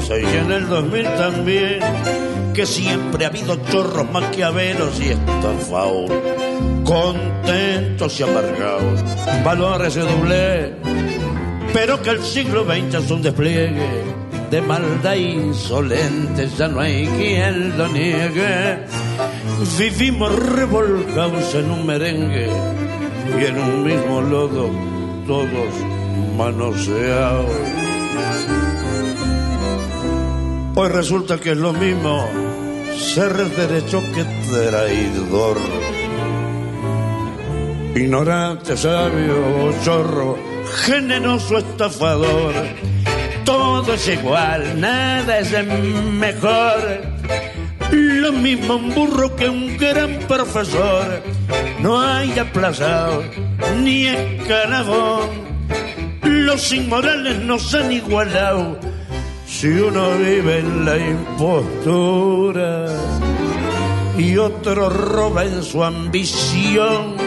[0.10, 1.80] 506 y en el 2000 también,
[2.54, 6.12] que siempre ha habido chorros maquiavelos y estafados,
[6.84, 9.04] contentos y amargados,
[9.44, 10.74] valores de doble,
[11.74, 14.04] pero que el siglo XX es un despliegue
[14.50, 18.80] de maldad insolente, ya no hay quien lo niegue.
[19.78, 22.50] Vivimos revolcados en un merengue
[23.40, 24.72] y en un mismo lodo,
[25.28, 25.74] todos
[26.36, 27.46] manoseados.
[30.82, 32.26] Hoy resulta que es lo mismo
[32.98, 35.58] ser derecho que traidor.
[37.94, 40.38] Ignorante, sabio, chorro,
[40.86, 42.54] generoso, estafador.
[43.44, 47.02] Todo es igual, nada es mejor.
[47.92, 51.22] Lo mismo un burro que un gran profesor.
[51.82, 53.22] No hay aplazado
[53.84, 55.30] ni escalafón.
[56.24, 58.80] Los inmorales nos han igualado
[59.60, 62.86] si uno vive en la impostura
[64.18, 67.18] y otro roba en su ambición.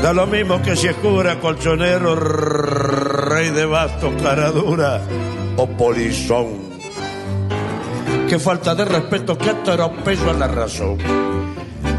[0.00, 5.02] Da lo mismo que si es cura, colchonero, rey de bastos, cara dura
[5.58, 6.72] o polizón.
[8.26, 10.96] Qué falta de respeto, qué atropello a la razón.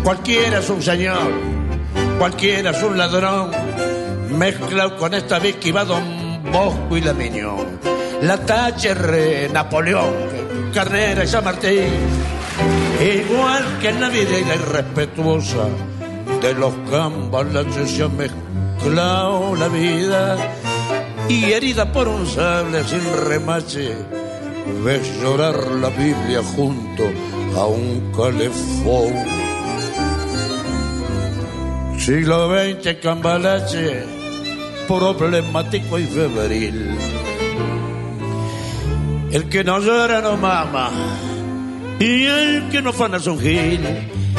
[0.04, 1.32] Cualquiera es un señor,
[2.18, 3.52] cualquiera es un ladrón,
[4.32, 7.93] mezclado con esta vez que va Don Bosco y la Miñón.
[8.24, 10.14] La Thatcher, Napoleón,
[10.74, 11.92] Carnera y San Martín,
[13.02, 15.68] igual que en la vida irrespetuosa
[16.42, 20.38] de los la se ha mezclado la vida
[21.28, 23.94] y herida por un sable sin remache,
[24.86, 27.04] ves llorar la Biblia junto
[27.58, 29.14] a un calefón.
[32.00, 34.06] Siglo XX, cambalache,
[34.88, 37.13] problemático y febril.
[39.34, 40.90] El que no llora no mama,
[42.00, 43.82] y el que no fana es un gil.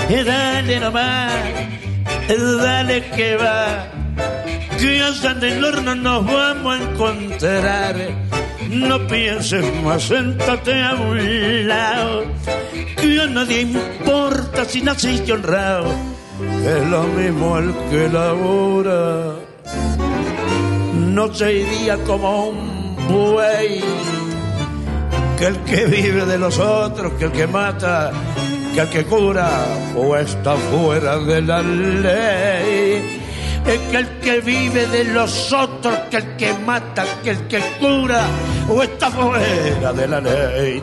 [0.09, 1.33] Y dale nomás,
[2.29, 3.89] dale que va,
[4.79, 7.97] que allá en el nos vamos a encontrar.
[8.71, 12.25] No pienses más, séntate a un lado,
[13.01, 15.93] que a nadie importa si naciste honrado
[16.67, 19.35] es lo mismo el que labora,
[20.95, 23.81] noche y día como un buey,
[25.39, 28.11] que el que vive de los otros, que el que mata,
[28.75, 29.49] que el que cura
[29.97, 33.21] o está fuera de la ley.
[33.65, 38.23] Que el que vive de los otros, que el que mata, que el que cura
[38.69, 40.83] o está fuera de la ley.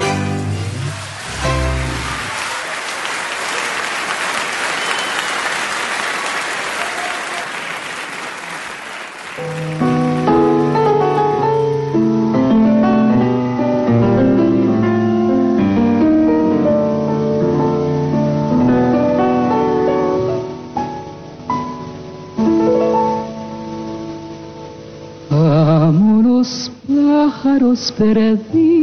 [27.90, 28.81] Perdidos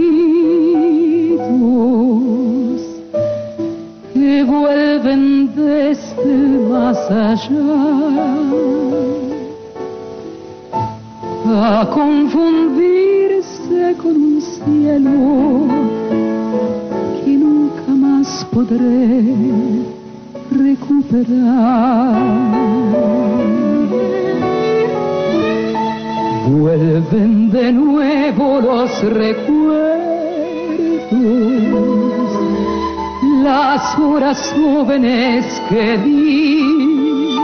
[35.69, 37.39] que vi.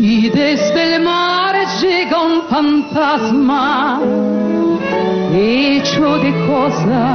[0.00, 4.00] Y desde el mar llega un fantasma
[5.32, 7.13] hecho de cosas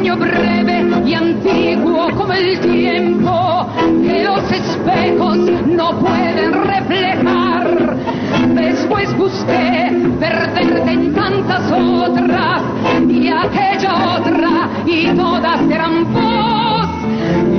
[0.00, 3.66] sueño breve y antiguo como el tiempo
[4.02, 5.36] que los espejos
[5.66, 7.96] no pueden reflejar.
[8.54, 12.62] Después busqué perderte en tantas otras
[13.10, 16.88] y aquella otra y todas eran vos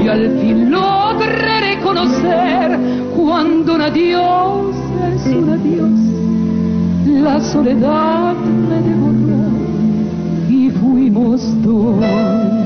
[0.03, 2.79] y al fin logré reconocer
[3.15, 4.75] cuando un adiós
[5.13, 7.21] es un adiós.
[7.23, 9.20] La soledad me devoró
[10.91, 12.60] fuimos dos.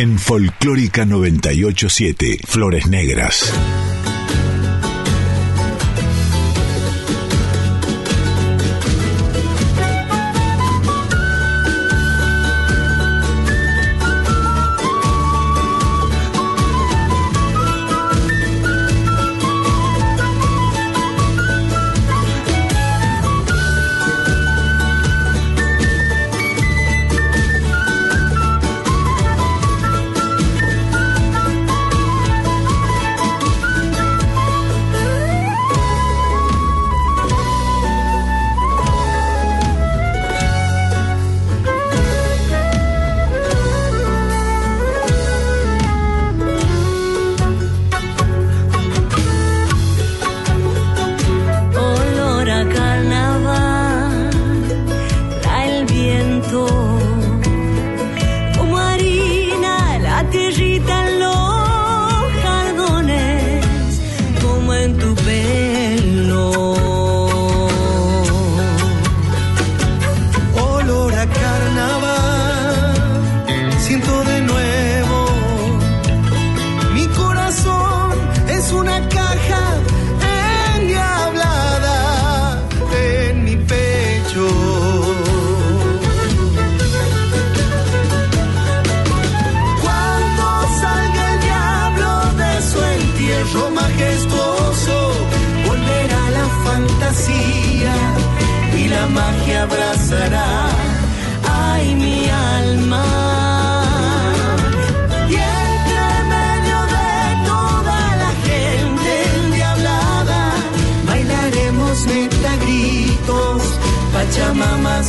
[0.00, 3.52] en Folclórica 987, Flores Negras.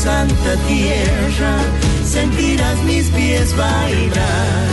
[0.01, 1.53] santa tierra,
[2.03, 4.67] sentirás mis pies bailar.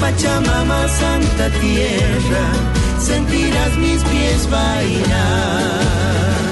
[0.00, 2.44] Pachamama, santa tierra,
[3.00, 6.47] sentirás mis pies bailar.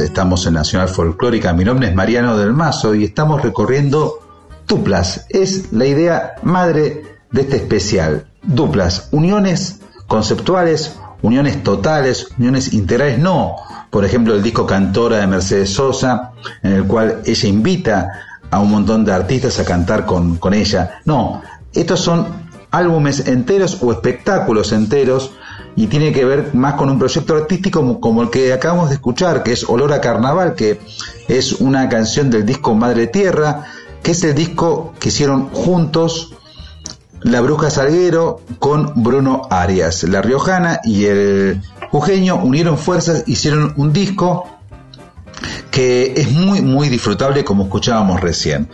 [0.00, 1.52] Estamos en Nacional Folclórica.
[1.52, 4.18] Mi nombre es Mariano del Mazo y estamos recorriendo
[4.66, 5.26] duplas.
[5.28, 8.26] Es la idea madre de este especial.
[8.42, 13.56] Duplas, uniones conceptuales, uniones totales, uniones integrales, no.
[13.90, 18.12] Por ejemplo, el disco Cantora de Mercedes Sosa, en el cual ella invita
[18.50, 21.00] a un montón de artistas a cantar con, con ella.
[21.04, 21.42] No,
[21.72, 22.26] estos son
[22.70, 25.32] álbumes enteros o espectáculos enteros
[25.76, 29.42] y tiene que ver más con un proyecto artístico como, el que acabamos de escuchar,
[29.42, 30.80] que es Olor a Carnaval, que
[31.28, 33.64] es una canción del disco Madre Tierra,
[34.02, 36.34] que es el disco que hicieron juntos
[37.22, 40.04] La Bruja Salguero con Bruno Arias.
[40.04, 44.48] La Riojana y el Jujeño unieron fuerzas, hicieron un disco
[45.70, 48.68] que es muy muy disfrutable como escuchábamos recién.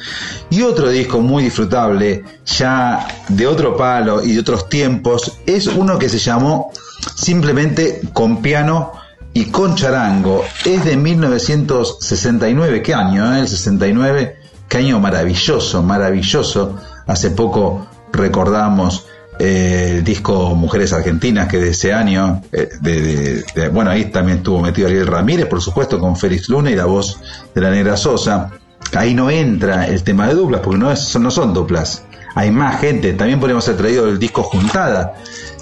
[0.51, 5.98] Y otro disco muy disfrutable, ya de otro palo y de otros tiempos, es uno
[5.98, 6.70] que se llamó
[7.14, 8.93] simplemente con piano
[9.32, 10.44] y con charango.
[10.64, 13.35] Es de 1969, ¿qué año?
[13.35, 13.40] Eh?
[13.40, 14.36] El 69,
[14.68, 16.77] qué año maravilloso, maravilloso.
[17.06, 19.06] Hace poco recordamos
[19.39, 24.60] eh, el disco Mujeres Argentinas, que de ese año, eh, de, bueno, ahí también estuvo
[24.60, 27.20] metido Ariel Ramírez, por supuesto, con Félix Luna y la voz
[27.55, 28.51] de la Negra Sosa.
[28.94, 32.05] Ahí no entra el tema de duplas, porque no, es, no son duplas.
[32.35, 33.12] Hay más gente.
[33.12, 35.15] También podríamos haber traído el disco Juntada,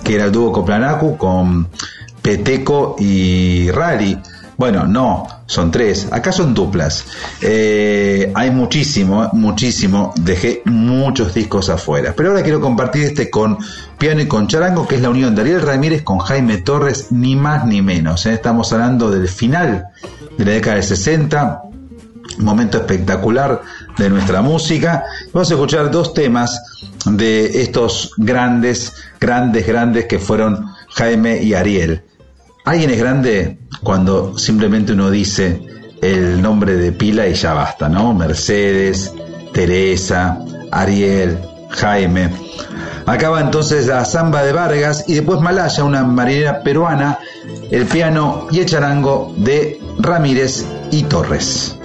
[0.05, 1.69] que era el dúo Coplanacu con
[2.23, 4.19] Peteco y Rally.
[4.59, 6.09] Bueno, no, son tres.
[6.11, 7.07] Acá son duplas.
[7.41, 10.13] Eh, hay muchísimo, muchísimo.
[10.21, 12.13] Dejé muchos discos afuera.
[12.17, 13.57] Pero ahora quiero compartir este con
[13.99, 17.37] piano y con charango, que es la unión de Ariel Ramírez con Jaime Torres, ni
[17.37, 18.27] más ni menos.
[18.27, 18.33] ¿eh?
[18.35, 19.91] Estamos hablando del final
[20.37, 21.63] de la década de 60.
[22.39, 23.63] Momento espectacular
[23.99, 25.05] de nuestra música.
[25.33, 26.61] Vamos a escuchar dos temas
[27.05, 32.03] de estos grandes, grandes, grandes que fueron Jaime y Ariel.
[32.65, 35.61] Alguien es grande cuando simplemente uno dice
[36.01, 38.15] el nombre de pila y ya basta, ¿no?
[38.15, 39.13] Mercedes,
[39.53, 40.39] Teresa,
[40.71, 41.39] Ariel,
[41.71, 42.31] Jaime.
[43.07, 47.19] Acaba entonces la samba de Vargas y después Malaya, una marinera peruana,
[47.71, 51.78] el piano y el charango de Ramírez y Torres.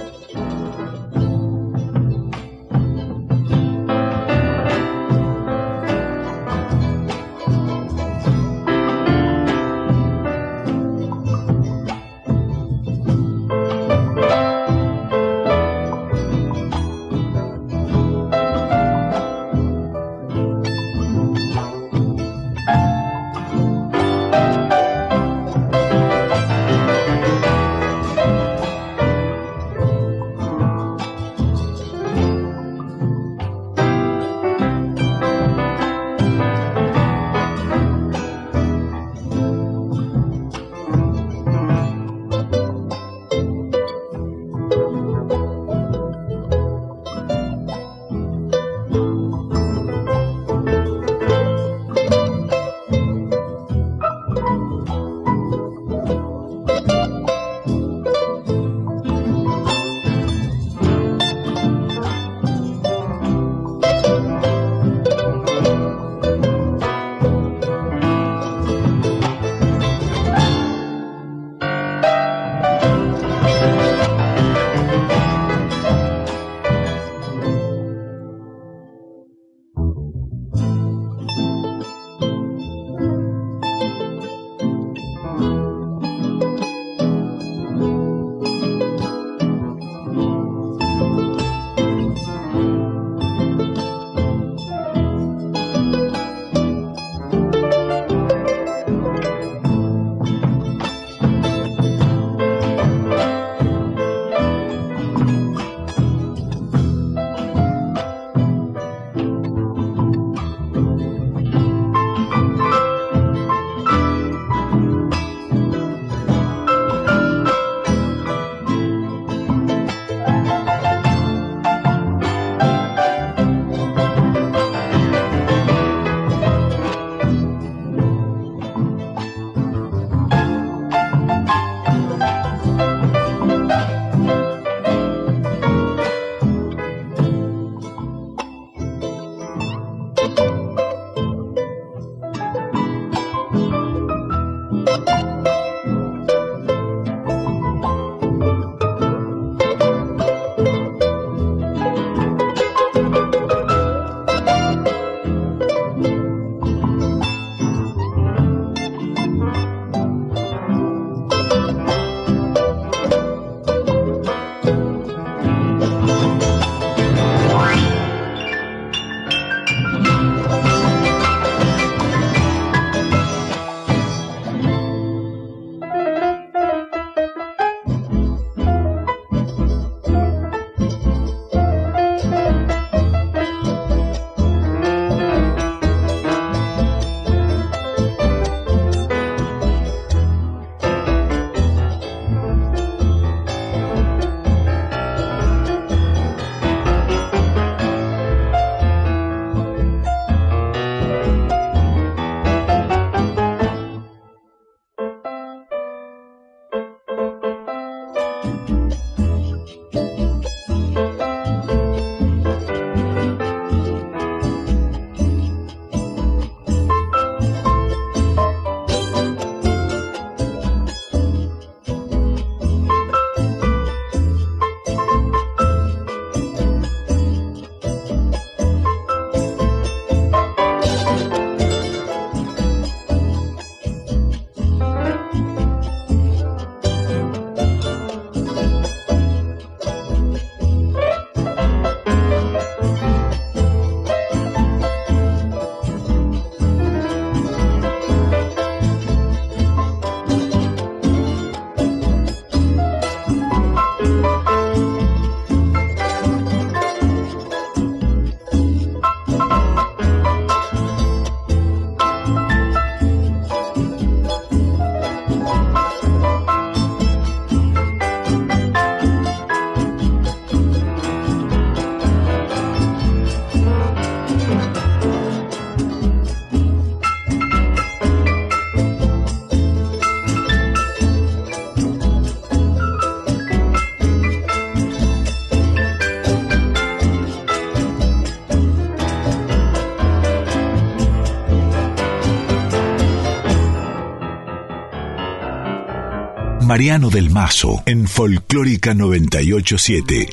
[296.74, 300.30] Mariano del Mazo en Folclórica 987.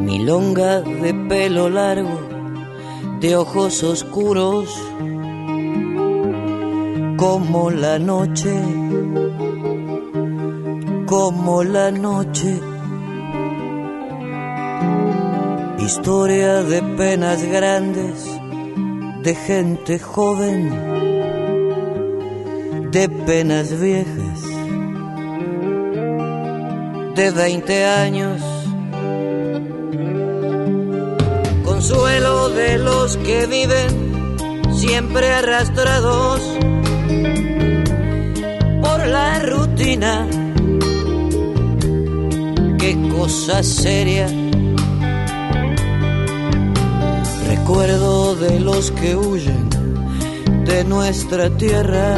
[0.00, 2.18] Milonga de pelo largo,
[3.20, 4.70] de ojos oscuros,
[7.18, 8.81] como la noche,
[11.12, 12.58] como la noche.
[15.78, 18.24] Historia de penas grandes,
[19.22, 20.70] de gente joven,
[22.92, 24.40] de penas viejas,
[27.14, 28.40] de 20 años.
[31.62, 33.90] Consuelo de los que viven
[34.72, 36.40] siempre arrastrados
[38.80, 40.41] por la rutina.
[43.22, 44.26] Cosa seria.
[47.46, 49.70] Recuerdo de los que huyen
[50.64, 52.16] de nuestra tierra,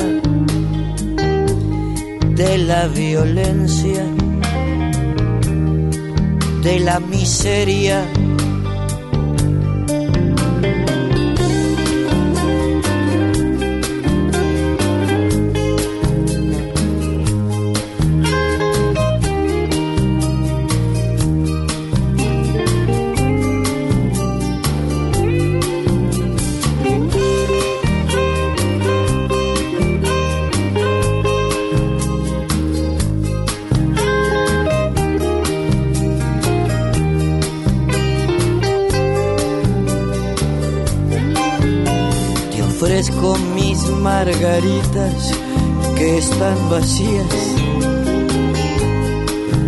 [2.30, 4.02] de la violencia,
[6.62, 8.02] de la miseria.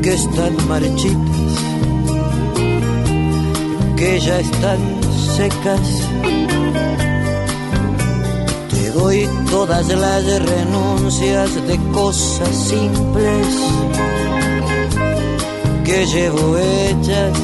[0.02, 1.52] Que están marchitas,
[3.96, 4.78] que ya están
[5.34, 6.02] secas.
[8.70, 13.46] Te doy todas las renuncias de cosas simples
[15.84, 17.38] que llevo hechas,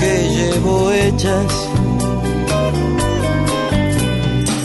[0.00, 1.68] que llevo hechas.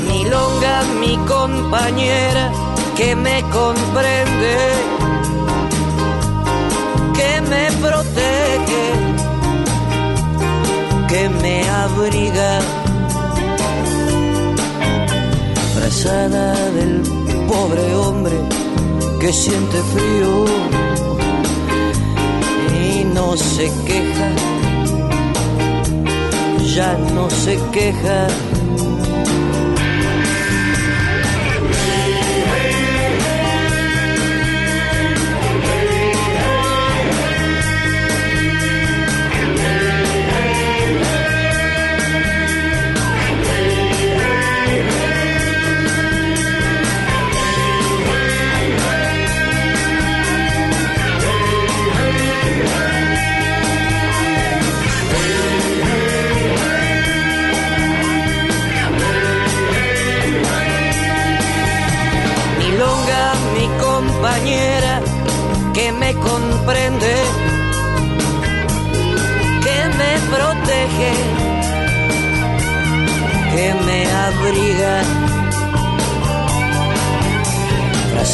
[0.08, 2.63] Milonga, mi compañera,
[2.96, 4.56] que me comprende,
[7.18, 8.86] que me protege,
[11.10, 12.60] que me abriga.
[15.76, 17.02] Frazada del
[17.48, 18.38] pobre hombre
[19.20, 20.46] que siente frío
[22.84, 24.30] y no se queja,
[26.76, 28.28] ya no se queja.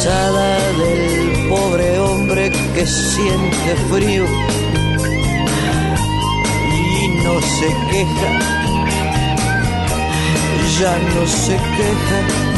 [0.02, 4.24] Frazada del pobre hombre que siente frío
[7.04, 8.38] y no se queja,
[10.80, 12.49] ya no se queja.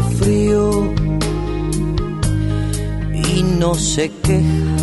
[0.00, 0.92] Frío
[3.12, 4.76] y no se queja,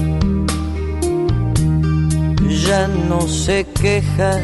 [2.68, 4.40] ya no se queja.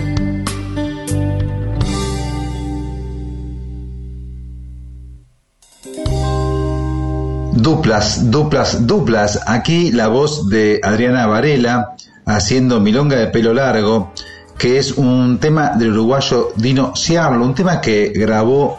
[7.53, 9.39] Duplas, duplas, duplas.
[9.45, 14.13] Aquí la voz de Adriana Varela haciendo Milonga de pelo largo.
[14.57, 18.77] que es un tema del uruguayo Dino Ciarlo, un tema que grabó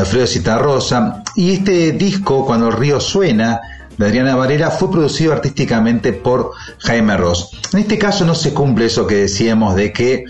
[0.00, 1.22] Alfredo Citarrosa.
[1.36, 3.60] Y este disco, Cuando el río suena,
[3.96, 7.50] de Adriana Varela, fue producido artísticamente por Jaime Ross.
[7.72, 10.24] En este caso no se cumple eso que decíamos de que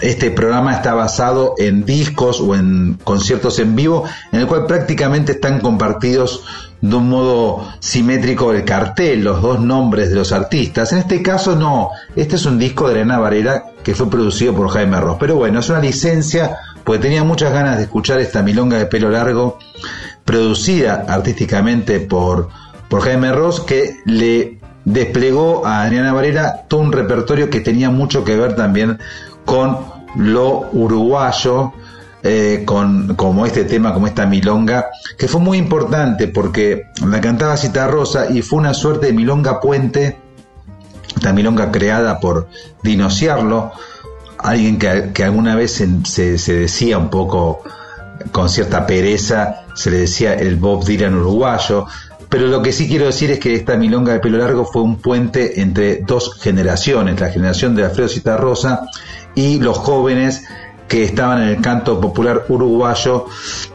[0.00, 5.32] este programa está basado en discos o en conciertos en vivo, en el cual prácticamente
[5.32, 6.44] están compartidos
[6.80, 10.92] de un modo simétrico el cartel, los dos nombres de los artistas.
[10.92, 14.68] En este caso no, este es un disco de Elena Varela que fue producido por
[14.68, 15.16] Jaime Ross.
[15.18, 19.10] Pero bueno, es una licencia, porque tenía muchas ganas de escuchar esta milonga de pelo
[19.10, 19.58] largo,
[20.24, 22.48] producida artísticamente por,
[23.02, 28.36] Jaime Ross, que le desplegó a Adriana Varela todo un repertorio que tenía mucho que
[28.36, 29.00] ver también
[29.44, 29.78] con
[30.14, 31.72] lo uruguayo,
[32.22, 37.56] eh, con como este tema, como esta milonga, que fue muy importante porque la cantaba
[37.56, 40.18] Cita Rosa y fue una suerte de milonga puente,
[41.16, 42.48] esta milonga creada por
[42.84, 43.72] Dinociarlo,
[44.44, 47.62] alguien que, alguna vez se, decía un poco
[48.30, 51.86] con cierta pereza, se le decía el Bob Dylan uruguayo,
[52.28, 54.96] pero lo que sí quiero decir es que esta milonga de pelo largo fue un
[54.96, 58.82] puente entre dos generaciones, la generación de Alfredo Citarrosa
[59.34, 60.44] y los jóvenes
[60.88, 63.26] que estaban en el canto popular uruguayo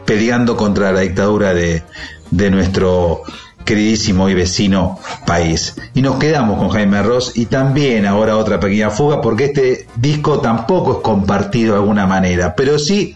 [0.04, 3.22] peleando contra la dictadura de nuestro
[3.64, 5.74] queridísimo y vecino país.
[5.94, 10.40] Y nos quedamos con Jaime Ross y también ahora otra pequeña fuga porque este disco
[10.40, 13.14] tampoco es compartido de alguna manera, pero sí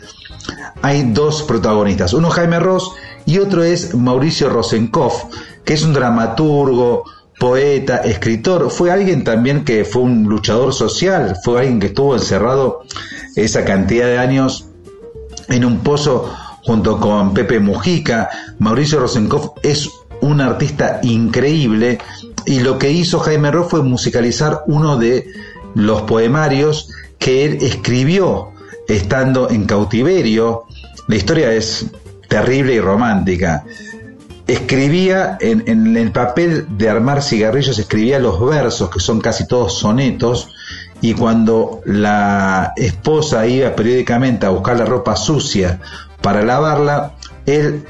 [0.82, 2.92] hay dos protagonistas, uno Jaime Ross
[3.26, 5.24] y otro es Mauricio Rosenkopf,
[5.64, 7.04] que es un dramaturgo,
[7.38, 12.84] poeta, escritor, fue alguien también que fue un luchador social, fue alguien que estuvo encerrado
[13.34, 14.66] esa cantidad de años
[15.48, 16.32] en un pozo
[16.64, 18.30] junto con Pepe Mujica.
[18.58, 19.90] Mauricio Rosenkopf es
[20.24, 21.98] un artista increíble
[22.46, 25.26] y lo que hizo Jaime Ross fue musicalizar uno de
[25.74, 26.88] los poemarios
[27.18, 28.51] que él escribió
[28.88, 30.64] estando en cautiverio.
[31.09, 31.86] La historia es
[32.28, 33.64] terrible y romántica
[34.46, 40.48] escribía en, el papel de armar cigarrillos, escribía los versos, que son casi todos sonetos,
[41.01, 45.80] y cuando la esposa iba periódicamente a buscar la ropa sucia
[46.20, 47.12] para lavarla,
[47.46, 47.84] él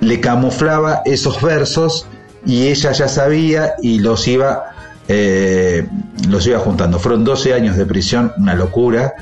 [0.00, 2.06] le camuflaba esos versos
[2.44, 4.72] y ella ya sabía y los iba,
[5.08, 5.86] eh,
[6.28, 6.98] los iba juntando.
[6.98, 9.14] Fueron 12 años de prisión, una locura.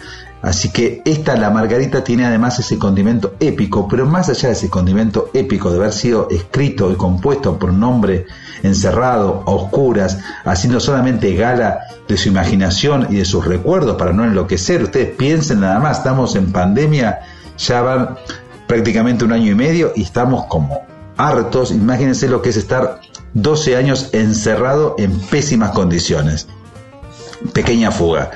[0.43, 4.69] Así que esta, la margarita, tiene además ese condimento épico, pero más allá de ese
[4.69, 8.27] condimento épico de haber sido escrito y compuesto por un hombre
[8.63, 14.23] encerrado, a oscuras, haciendo solamente gala de su imaginación y de sus recuerdos para no
[14.25, 14.83] enloquecer.
[14.83, 17.21] Ustedes piensen nada más, estamos en pandemia,
[17.57, 18.17] ya van
[18.67, 20.83] prácticamente un año y medio y estamos como
[21.17, 21.71] hartos.
[21.71, 23.01] Imagínense lo que es estar
[23.35, 26.47] 12 años encerrado en pésimas condiciones.
[27.53, 28.31] Pequeña fuga.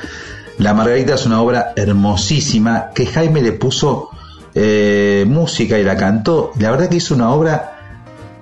[0.59, 4.11] La Margarita es una obra hermosísima que Jaime le puso
[4.55, 6.51] eh, música y la cantó.
[6.59, 7.77] La verdad que hizo una obra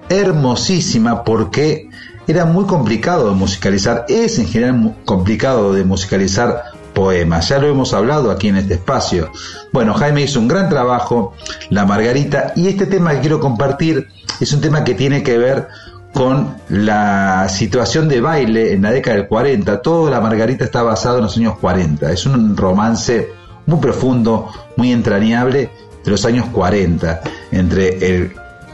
[0.08, 1.90] hermosísima porque
[2.26, 4.06] era muy complicado de musicalizar.
[4.08, 7.51] Es en general complicado de musicalizar poemas.
[7.51, 9.31] Ya lo hemos hablado aquí en este espacio.
[9.70, 11.35] Bueno, Jaime hizo un gran trabajo,
[11.68, 14.09] La Margarita, y este tema que quiero compartir
[14.40, 15.68] es un tema que tiene que ver
[16.14, 19.82] con la situación de baile en la década del 40.
[19.82, 22.10] Todo La Margarita está basado en los años 40.
[22.10, 23.28] Es un romance
[23.66, 25.70] muy profundo, muy entrañable
[26.02, 27.20] de los años 40,
[27.51, 28.32] entre el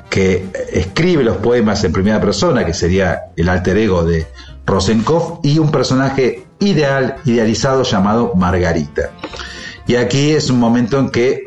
[0.08, 4.28] que escribe los poemas en primera persona, que sería el alter ego de
[4.64, 9.10] Rosenkopf, y un personaje ideal, idealizado llamado Margarita.
[9.86, 11.44] Y aquí es un momento en que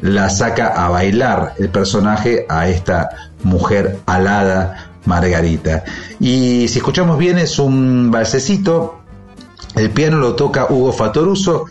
[0.00, 3.08] la saca a bailar el personaje a esta
[3.42, 5.84] mujer alada, Margarita.
[6.20, 9.00] Y si escuchamos bien es un balsecito,
[9.74, 11.66] el piano lo toca Hugo Fatoruso.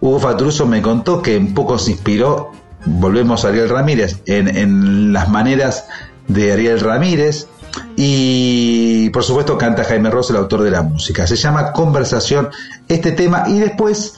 [0.00, 2.52] Hugo Fatoruso me contó que un poco se inspiró,
[2.84, 5.86] volvemos a Ariel Ramírez, en, las maneras
[6.28, 7.48] de Ariel Ramírez.
[7.96, 11.26] Y por supuesto canta Jaime Ross, el autor de la música.
[11.26, 12.48] Se llama Conversación
[12.88, 13.44] este tema.
[13.48, 14.14] Y después,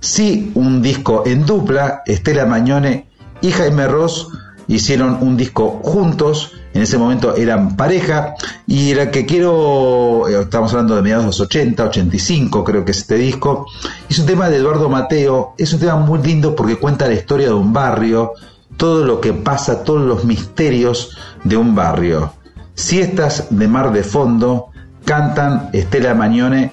[0.00, 3.06] sí, un disco en dupla, Estela Mañone
[3.40, 4.28] y Jaime Ross
[4.68, 8.34] hicieron un disco juntos en ese momento eran pareja
[8.66, 12.92] y la que quiero, eh, estamos hablando de mediados de los 80, 85 creo que
[12.92, 13.66] es este disco,
[14.08, 17.48] es un tema de Eduardo Mateo, es un tema muy lindo porque cuenta la historia
[17.48, 18.34] de un barrio,
[18.76, 22.32] todo lo que pasa, todos los misterios de un barrio.
[22.74, 24.70] Siestas de mar de fondo,
[25.04, 26.72] cantan Estela Mañone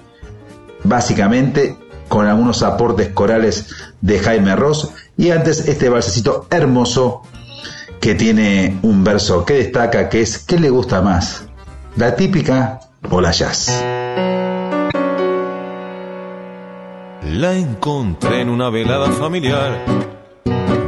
[0.84, 7.24] básicamente con algunos aportes corales de Jaime Ross y antes este balsecito hermoso
[8.00, 11.46] que tiene un verso que destaca, que es ¿qué le gusta más?
[11.96, 12.80] ¿La típica
[13.10, 13.84] o la jazz?
[17.24, 19.84] La encontré en una velada familiar,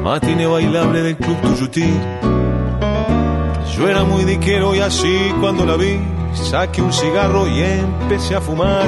[0.01, 1.93] matine bailable del club Tuyutí.
[3.79, 5.97] Yo era muy diquero y así cuando la vi,
[6.33, 8.85] saqué un cigarro y empecé a fumar.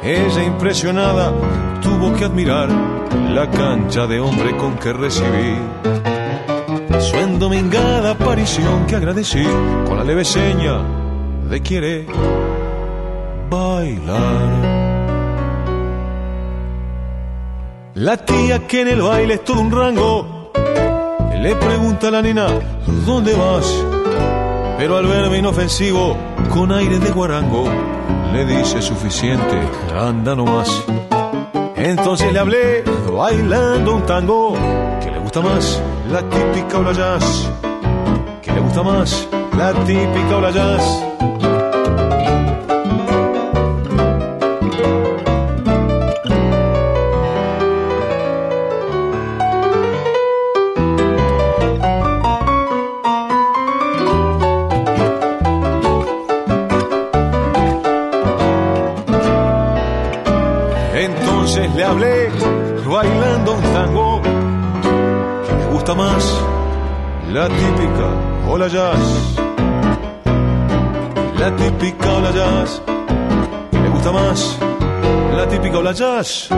[0.00, 1.32] Ella impresionada
[1.82, 2.68] tuvo que admirar
[3.34, 5.56] la cancha de hombre con que recibí.
[7.00, 9.42] Su endomingada aparición que agradecí
[9.88, 10.78] con la leve seña
[11.50, 12.06] de quiere
[13.50, 14.72] bailar.
[17.94, 20.41] La tía que en el baile es todo un rango,
[21.42, 22.46] le pregunta a la nena,
[23.04, 23.66] ¿dónde vas?
[24.78, 26.16] Pero al verme inofensivo,
[26.54, 27.64] con aire de guarango,
[28.32, 29.60] le dice suficiente,
[29.92, 30.84] anda nomás.
[31.74, 34.54] Entonces le hablé, bailando un tango,
[35.02, 35.82] que le gusta más,
[36.12, 37.50] la típica o la jazz.
[38.40, 39.28] Que le gusta más,
[39.58, 41.04] la típica o la jazz.
[67.32, 68.08] La típica
[68.46, 69.36] o la jazz.
[71.38, 72.82] La típica o la jazz,
[73.70, 74.58] que le gusta más,
[75.34, 76.48] la típica o la jazz.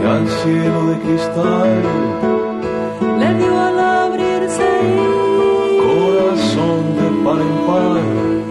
[0.00, 1.82] Y al cielo de cristal,
[3.18, 4.70] Le dio al abrirse
[5.84, 8.41] corazón de par en par.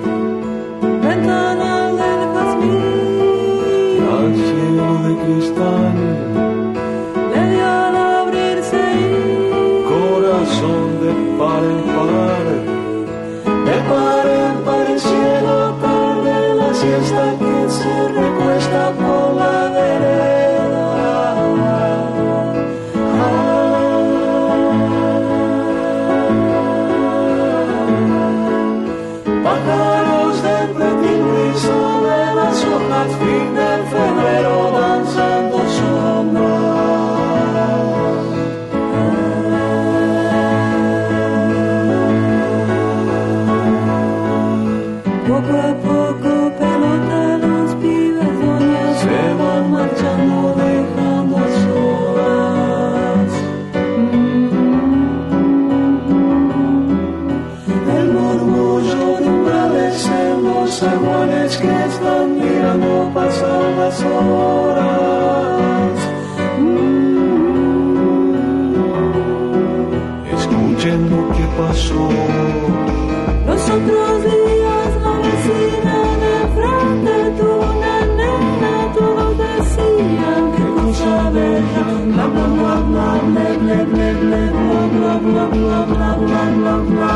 [85.61, 87.13] bla bla bla bla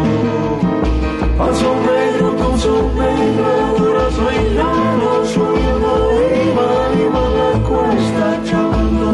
[1.38, 9.10] Pasó Pedro con su pedradura, soy llano, soy arriba, arriba la cuesta, chavando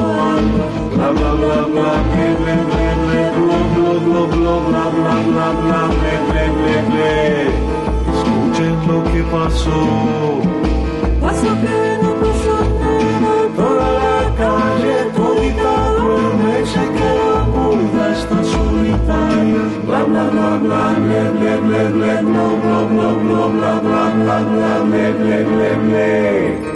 [0.95, 1.93] Bla bla bla bla
[4.47, 5.97] bla bla bla bla
[8.87, 10.37] lo que pasó.
[19.87, 24.43] blah blah blah blah bleh bleh bleh bleh blow blow blow blow blah blah blah
[24.43, 26.76] blah bleh bleh bleh bleh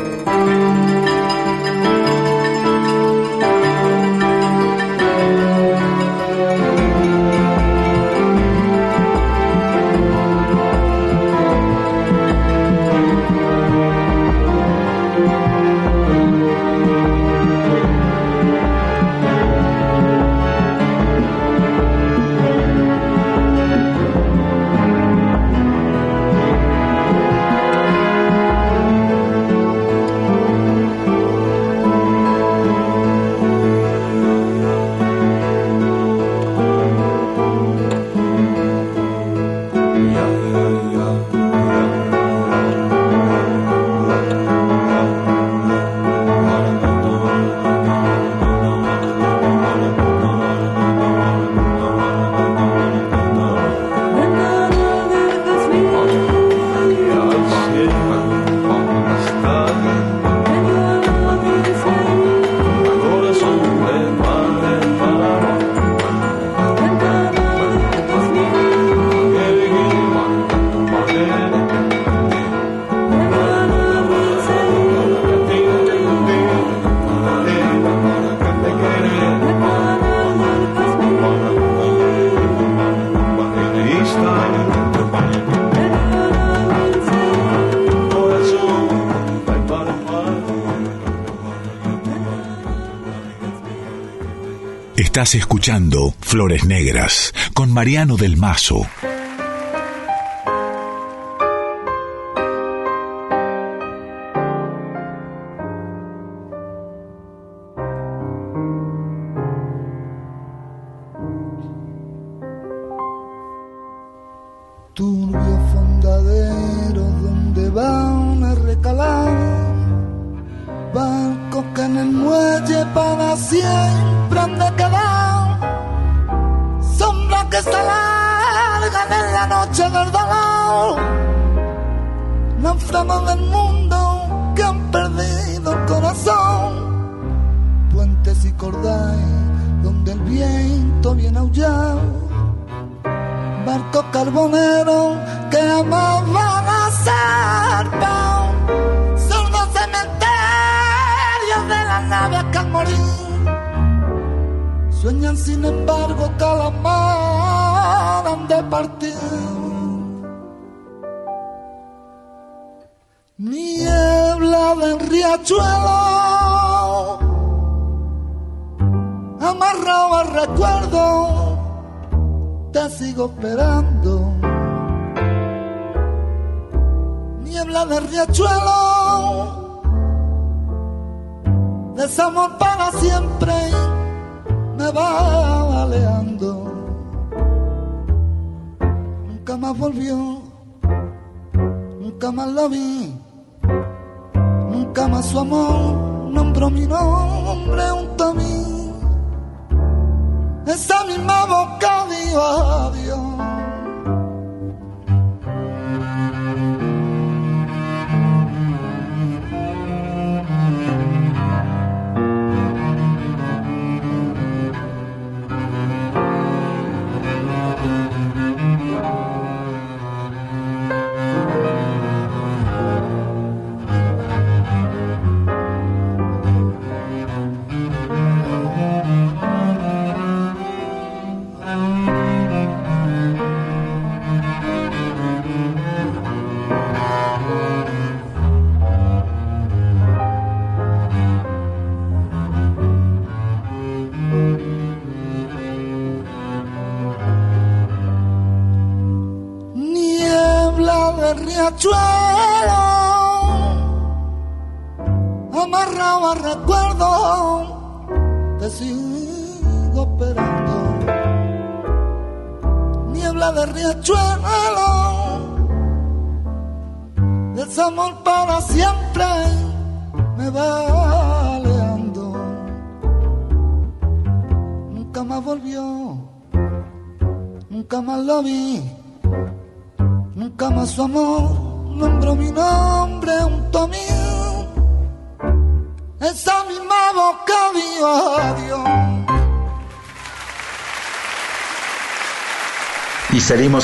[95.11, 98.87] Estás escuchando Flores Negras con Mariano del Mazo.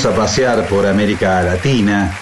[0.05, 2.13] A pasear por América Latina.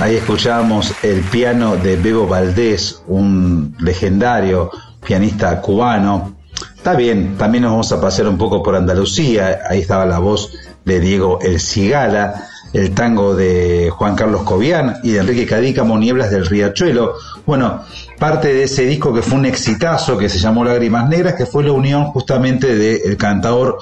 [0.00, 4.70] Ahí escuchamos el piano de Bebo Valdés, un legendario
[5.04, 6.36] pianista cubano.
[6.74, 9.60] Está bien, también nos vamos a pasear un poco por Andalucía.
[9.68, 10.52] Ahí estaba la voz
[10.86, 16.30] de Diego El Cigala, el tango de Juan Carlos Cobian y de Enrique Cadícamo, Nieblas
[16.30, 17.12] del Riachuelo.
[17.44, 17.82] Bueno,
[18.18, 21.62] parte de ese disco que fue un exitazo que se llamó Lágrimas Negras, que fue
[21.62, 23.78] la unión justamente del cantador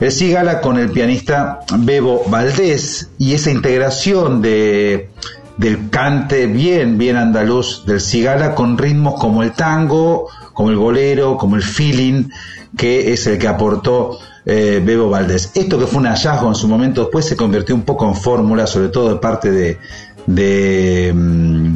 [0.00, 5.10] El Cigala con el pianista Bebo Valdés y esa integración de
[5.58, 11.36] del cante bien, bien andaluz del Cigala con ritmos como el tango, como el bolero,
[11.36, 12.30] como el feeling,
[12.78, 15.52] que es el que aportó eh, Bebo Valdés.
[15.54, 18.66] Esto que fue un hallazgo en su momento, después se convirtió un poco en fórmula,
[18.66, 19.78] sobre todo de parte de,
[20.26, 21.74] de mm,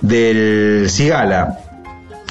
[0.00, 1.58] del Cigala.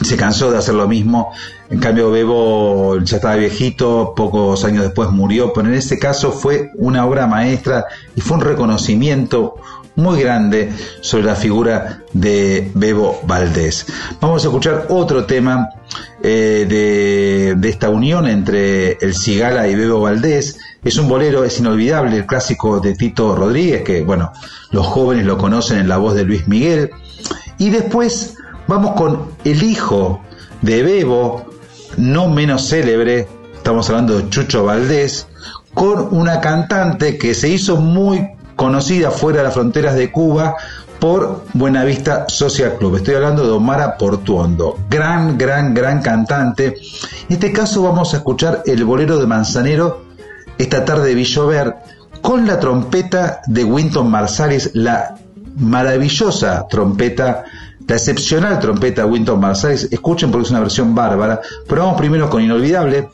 [0.01, 1.33] Se cansó de hacer lo mismo.
[1.69, 6.71] En cambio, Bebo ya estaba viejito, pocos años después murió, pero en este caso fue
[6.75, 7.85] una obra maestra
[8.15, 9.55] y fue un reconocimiento
[9.97, 10.71] muy grande
[11.01, 13.87] sobre la figura de Bebo Valdés.
[14.21, 15.69] Vamos a escuchar otro tema
[16.21, 20.59] eh, de, de, esta unión entre el Cigala y Bebo Valdés.
[20.83, 24.31] Es un bolero, es inolvidable, el clásico de Tito Rodríguez, que bueno,
[24.71, 26.91] los jóvenes lo conocen en la voz de Luis Miguel.
[27.57, 28.35] Y después
[28.67, 30.21] vamos con el hijo
[30.61, 31.46] de Bebo,
[31.95, 35.27] no menos célebre, estamos hablando de Chucho Valdés,
[35.73, 40.55] con una cantante que se hizo muy conocida fuera de las fronteras de Cuba
[40.99, 42.95] por Buenavista Social Club.
[42.95, 46.65] Estoy hablando de Omara Portuondo, gran, gran, gran cantante.
[47.29, 50.05] En este caso vamos a escuchar el bolero de Manzanero
[50.57, 51.75] esta tarde de Villover
[52.21, 55.15] con la trompeta de Winton Marsalis, la
[55.57, 57.43] maravillosa trompeta,
[57.87, 59.87] la excepcional trompeta de Winton Marsalis.
[59.91, 61.41] Escuchen porque es una versión bárbara.
[61.67, 63.09] Pero vamos primero con Inolvidable.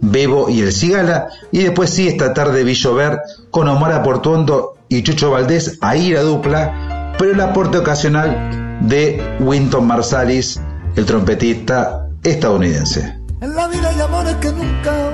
[0.00, 3.20] Bebo y el Cigala, y después sí, esta tarde Villover
[3.50, 9.86] con Omar Portuondo y Chucho Valdés, ahí la dupla, pero el aporte ocasional de Winton
[9.86, 10.60] Marsalis,
[10.94, 13.18] el trompetista estadounidense.
[13.40, 15.12] En la vida hay amores que nunca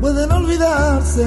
[0.00, 1.26] pueden olvidarse.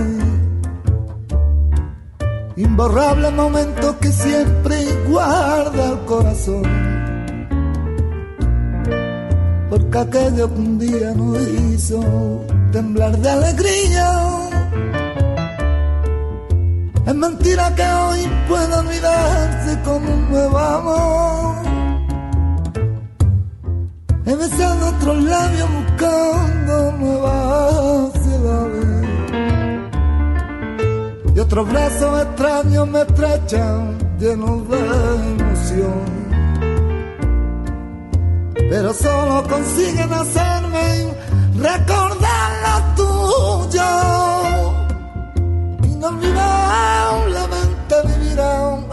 [2.59, 4.75] Imborrable momento que siempre
[5.07, 6.63] guarda el corazón.
[9.69, 12.01] Porque aquello que un día nos hizo
[12.73, 14.11] temblar de alegría.
[17.07, 21.55] Es mentira que hoy pueda olvidarse con un nuevo amor.
[24.25, 28.98] He besado otros labios buscando nuevas ciudades.
[31.49, 36.05] Y otros brazos extraños me estrechan llenos de emoción.
[38.53, 41.11] Pero solo consiguen hacerme
[41.55, 43.81] recordar lo tuyo.
[45.85, 48.88] Inolvidablemente vivirán en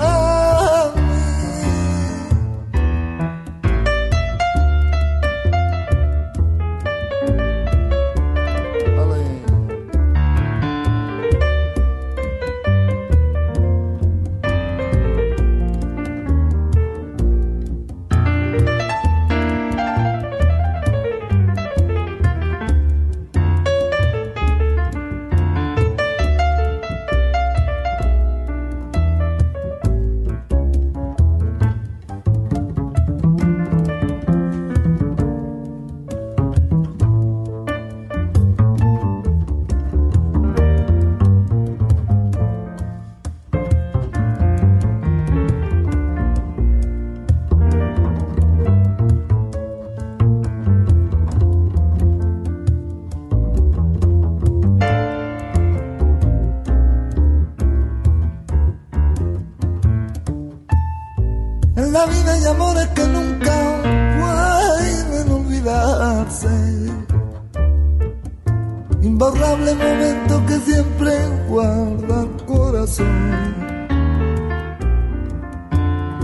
[69.56, 71.12] Imborrable momento que siempre
[71.48, 73.54] guarda el corazón.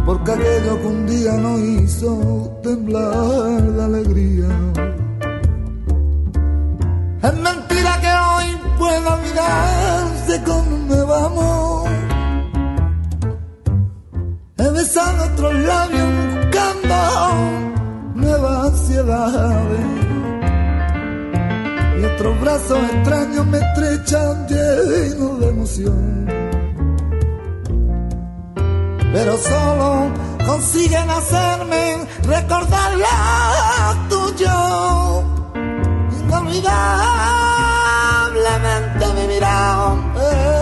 [0.05, 4.49] Porque aquello que un día nos hizo temblar de alegría.
[7.23, 8.47] Es mentira que hoy
[8.79, 11.91] pueda olvidarse con un nuevo amor.
[14.59, 16.95] He besado otros labios buscando
[18.15, 20.02] nuevas ansiedades.
[22.15, 26.13] Otros brazos extraños me estrechan llenos de emoción.
[29.13, 30.13] Pero solo
[30.47, 35.25] consiguen hacerme recordar lo tuyo.
[36.21, 40.62] Inolvidablemente vivirán en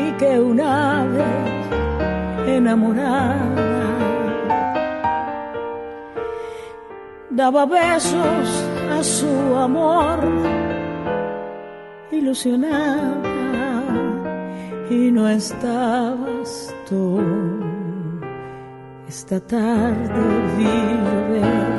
[0.21, 1.25] que un ave
[2.55, 3.87] enamorada
[7.31, 8.47] daba besos
[8.97, 9.33] a su
[9.67, 10.19] amor
[12.11, 13.71] ilusionada
[14.91, 17.19] y no estabas tú.
[19.07, 20.23] Esta tarde
[20.57, 21.73] vi llover,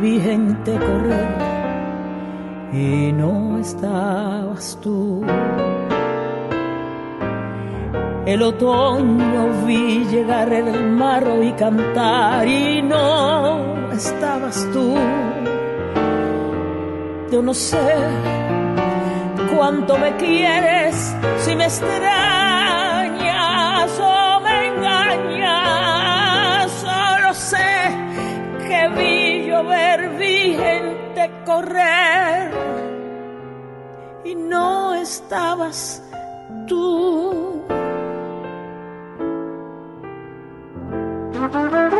[0.00, 1.36] vi gente correr
[2.72, 5.22] y no estabas tú.
[8.30, 14.94] El otoño vi llegar el mar y cantar y no estabas tú.
[17.32, 17.92] Yo no sé
[19.52, 22.00] cuánto me quieres si me extrañas
[24.00, 26.70] o me engañas.
[26.70, 27.90] Solo sé
[28.68, 32.52] que vi llover, vi gente correr
[34.24, 36.00] y no estabas
[36.68, 37.49] tú.
[41.52, 41.99] Thank you.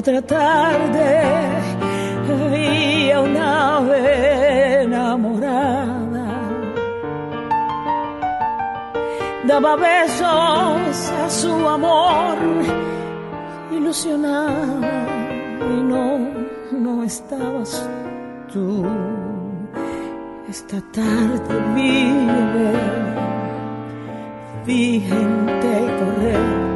[0.00, 1.08] otra tarde
[2.50, 6.28] vi a una ave enamorada.
[9.46, 12.38] Daba besos a su amor
[13.70, 14.92] ilusionada
[15.74, 16.06] y no,
[16.72, 17.86] no estabas
[18.50, 18.86] tú.
[20.48, 22.00] Esta tarde vi
[24.66, 26.69] vi gente correr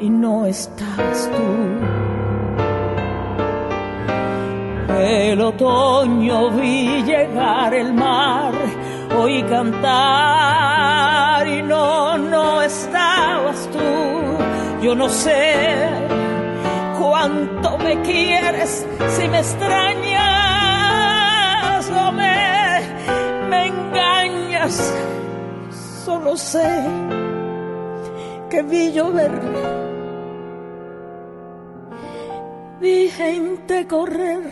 [0.00, 1.36] y no estás tú.
[5.00, 8.52] El otoño vi llegar el mar,
[9.18, 13.78] oí cantar y no, no estabas tú.
[14.82, 15.78] Yo no sé
[16.98, 20.20] cuánto me quieres, si me extrañas
[21.90, 22.80] o me,
[23.48, 24.94] me engañas.
[26.04, 26.84] Solo sé
[28.50, 29.87] que vi llover
[32.88, 34.44] vi gente correr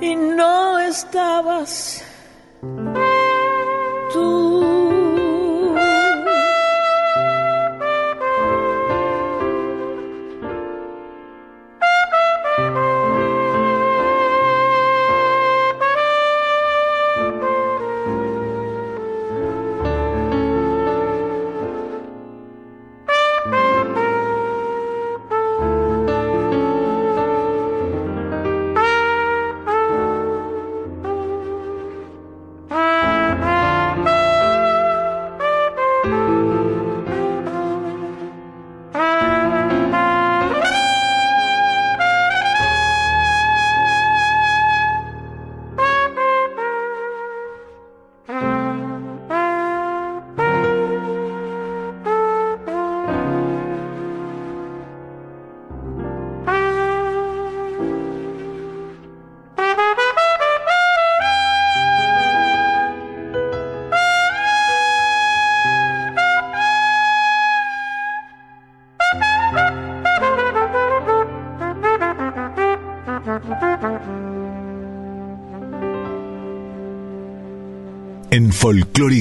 [0.00, 2.02] y no estabas.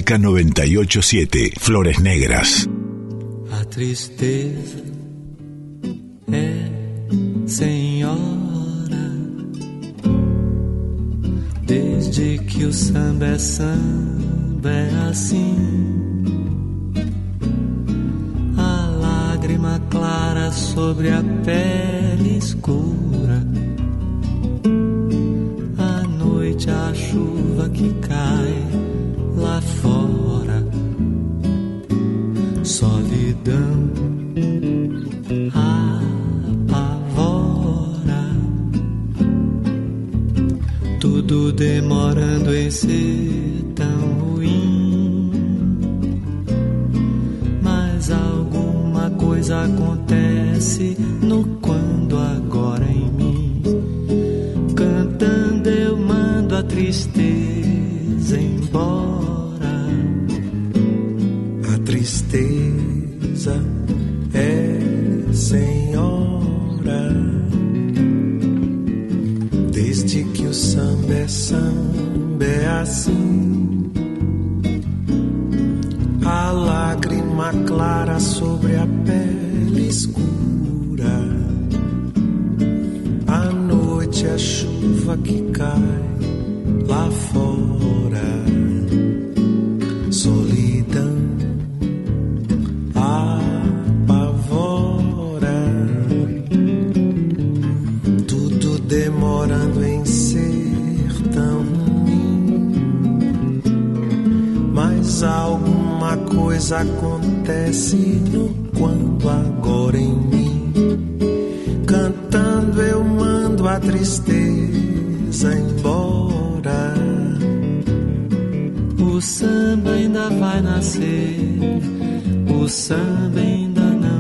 [0.04, 2.68] Música 987, Flores Negras.
[3.50, 4.84] A tristeza
[6.30, 8.04] é senhora
[11.66, 15.56] desde que o samba é samba é assim.
[18.58, 23.13] A lágrima clara sobre a pele escura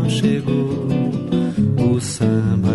[0.09, 0.87] chegou
[1.79, 2.72] o samba.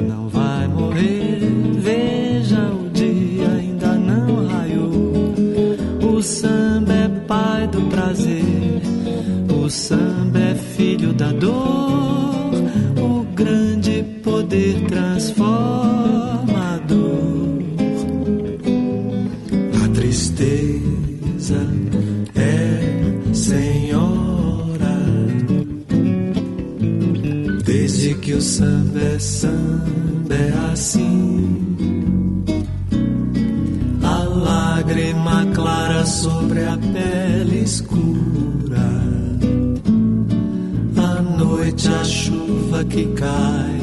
[43.06, 43.77] que.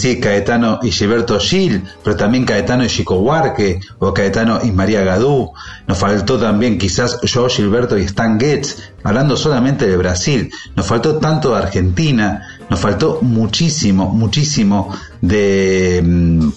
[0.00, 5.02] Sí, Caetano y Gilberto Gil, pero también Caetano y Chico Huarque, o Caetano y María
[5.02, 5.52] Gadú.
[5.86, 10.52] Nos faltó también quizás yo, Gilberto y Stan Getz, hablando solamente de Brasil.
[10.74, 16.48] Nos faltó tanto de Argentina, nos faltó muchísimo, muchísimo de, mm,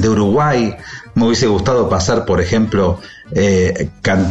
[0.00, 0.74] de Uruguay.
[1.14, 3.00] Me hubiese gustado pasar, por ejemplo,
[3.34, 3.90] eh,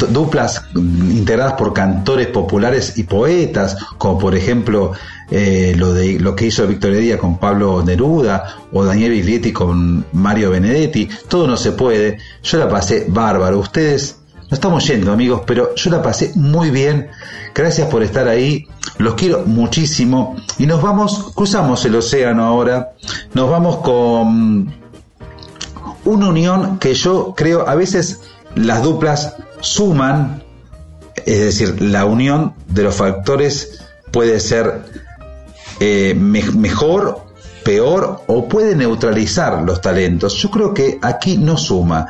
[0.09, 4.93] duplas integradas por cantores populares y poetas, como por ejemplo
[5.29, 10.05] eh, lo de lo que hizo Víctor Heredia con Pablo Neruda o Daniel Biglietti con
[10.13, 11.09] Mario Benedetti.
[11.27, 12.17] Todo no se puede.
[12.43, 13.59] Yo la pasé bárbaro.
[13.59, 14.19] Ustedes
[14.49, 17.09] no estamos yendo, amigos, pero yo la pasé muy bien.
[17.53, 18.67] Gracias por estar ahí.
[18.99, 20.35] Los quiero muchísimo.
[20.59, 22.93] Y nos vamos, cruzamos el océano ahora.
[23.33, 24.71] Nos vamos con
[26.05, 28.19] una unión que yo creo a veces
[28.55, 30.43] las duplas suman,
[31.25, 33.81] es decir, la unión de los factores
[34.11, 34.81] puede ser
[35.79, 37.21] eh, me- mejor,
[37.63, 40.35] peor o puede neutralizar los talentos.
[40.35, 42.07] Yo creo que aquí no suma.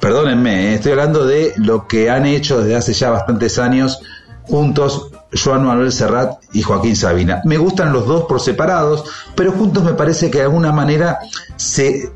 [0.00, 4.00] Perdónenme, eh, estoy hablando de lo que han hecho desde hace ya bastantes años
[4.42, 7.40] juntos Joan Manuel Serrat y Joaquín Sabina.
[7.44, 9.04] Me gustan los dos por separados,
[9.36, 11.20] pero juntos me parece que de alguna manera
[11.56, 12.10] se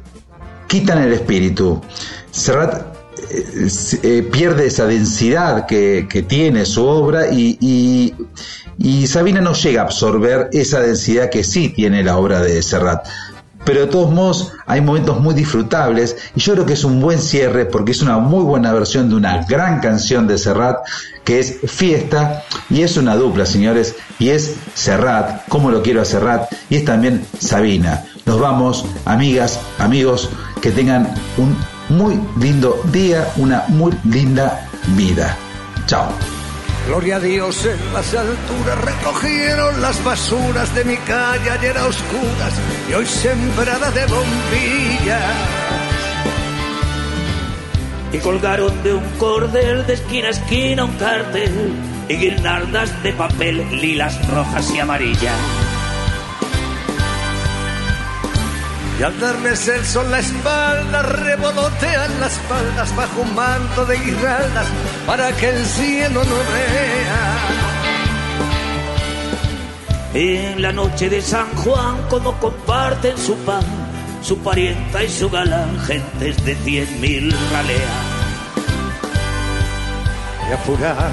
[0.67, 1.81] quitan el espíritu.
[2.33, 2.94] Serrat
[3.31, 3.69] eh,
[4.03, 8.15] eh, pierde esa densidad que, que tiene su obra y, y-
[8.79, 13.07] y Sabina no llega a absorber esa densidad que sí tiene la obra de Serrat.
[13.65, 17.19] Pero de todos modos hay momentos muy disfrutables y yo creo que es un buen
[17.19, 20.79] cierre porque es una muy buena versión de una gran canción de Serrat
[21.25, 26.05] que es Fiesta y es una dupla señores y es Serrat, como lo quiero a
[26.05, 28.05] Serrat y es también Sabina.
[28.27, 30.29] Nos vamos, amigas, amigos,
[30.61, 31.57] que tengan un
[31.89, 35.37] muy lindo día, una muy linda vida.
[35.87, 36.09] Chao.
[36.87, 42.53] Gloria a Dios en las alturas recogieron las basuras de mi calle ayer a oscuras
[42.91, 45.65] y hoy sembrada de bombillas.
[48.15, 51.73] y colgaron de un cordel de esquina a esquina un cartel
[52.09, 55.35] y guirnaldas de papel lilas, rojas y amarillas.
[58.99, 64.69] Y al darles el sol la espalda revolotean las faldas bajo un manto de guirnaldas
[65.05, 67.65] para que el cielo no vea.
[70.15, 73.65] En la noche de San Juan, como comparten su pan,
[74.23, 77.83] su parienta y su galán, gentes de cien mil raleas.
[80.49, 81.11] Y apurar,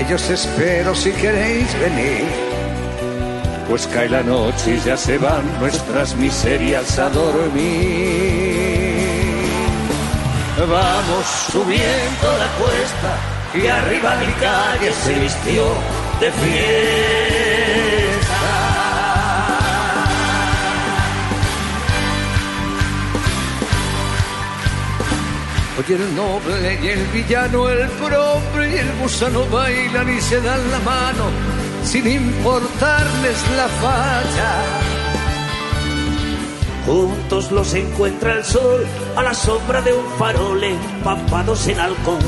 [0.00, 2.53] ellos espero si queréis venir.
[3.68, 8.64] Pues cae la noche y ya se van nuestras miserias a dormir.
[10.58, 13.18] Vamos Subiendo la cuesta
[13.54, 15.64] y arriba mi calle se vistió
[16.20, 16.64] de fiesta.
[25.76, 30.70] Hoy el noble y el villano, el pobre y el gusano bailan y se dan
[30.70, 34.52] la mano sin importarles la falla.
[36.86, 38.86] Juntos los encuentra el sol
[39.16, 42.18] a la sombra de un farol empapados en alcohol,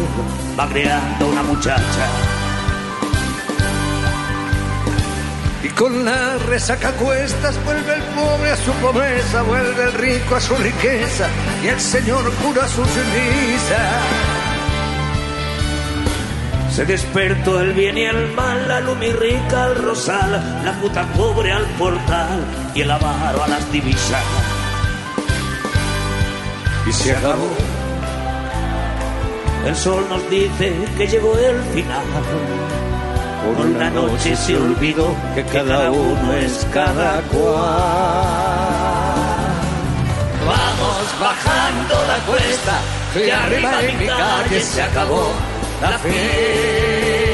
[0.58, 2.06] va creando una muchacha.
[5.62, 10.40] Y con la resaca cuestas vuelve el pobre a su pobreza, vuelve el rico a
[10.40, 11.28] su riqueza
[11.62, 14.45] y el señor cura su ceniza.
[16.76, 20.30] Se despertó el bien y el mal, la rica al rosal,
[20.62, 22.44] la puta pobre al portal
[22.74, 24.22] y el avaro a las divisas.
[26.86, 27.48] Y se acabó.
[29.64, 32.04] El sol nos dice que llegó el final.
[33.46, 37.46] Por una noche se olvidó que cada uno es cada cual.
[40.46, 42.80] Vamos bajando la cuesta,
[43.14, 47.25] que arriba en mi calle se acabó la fiesta.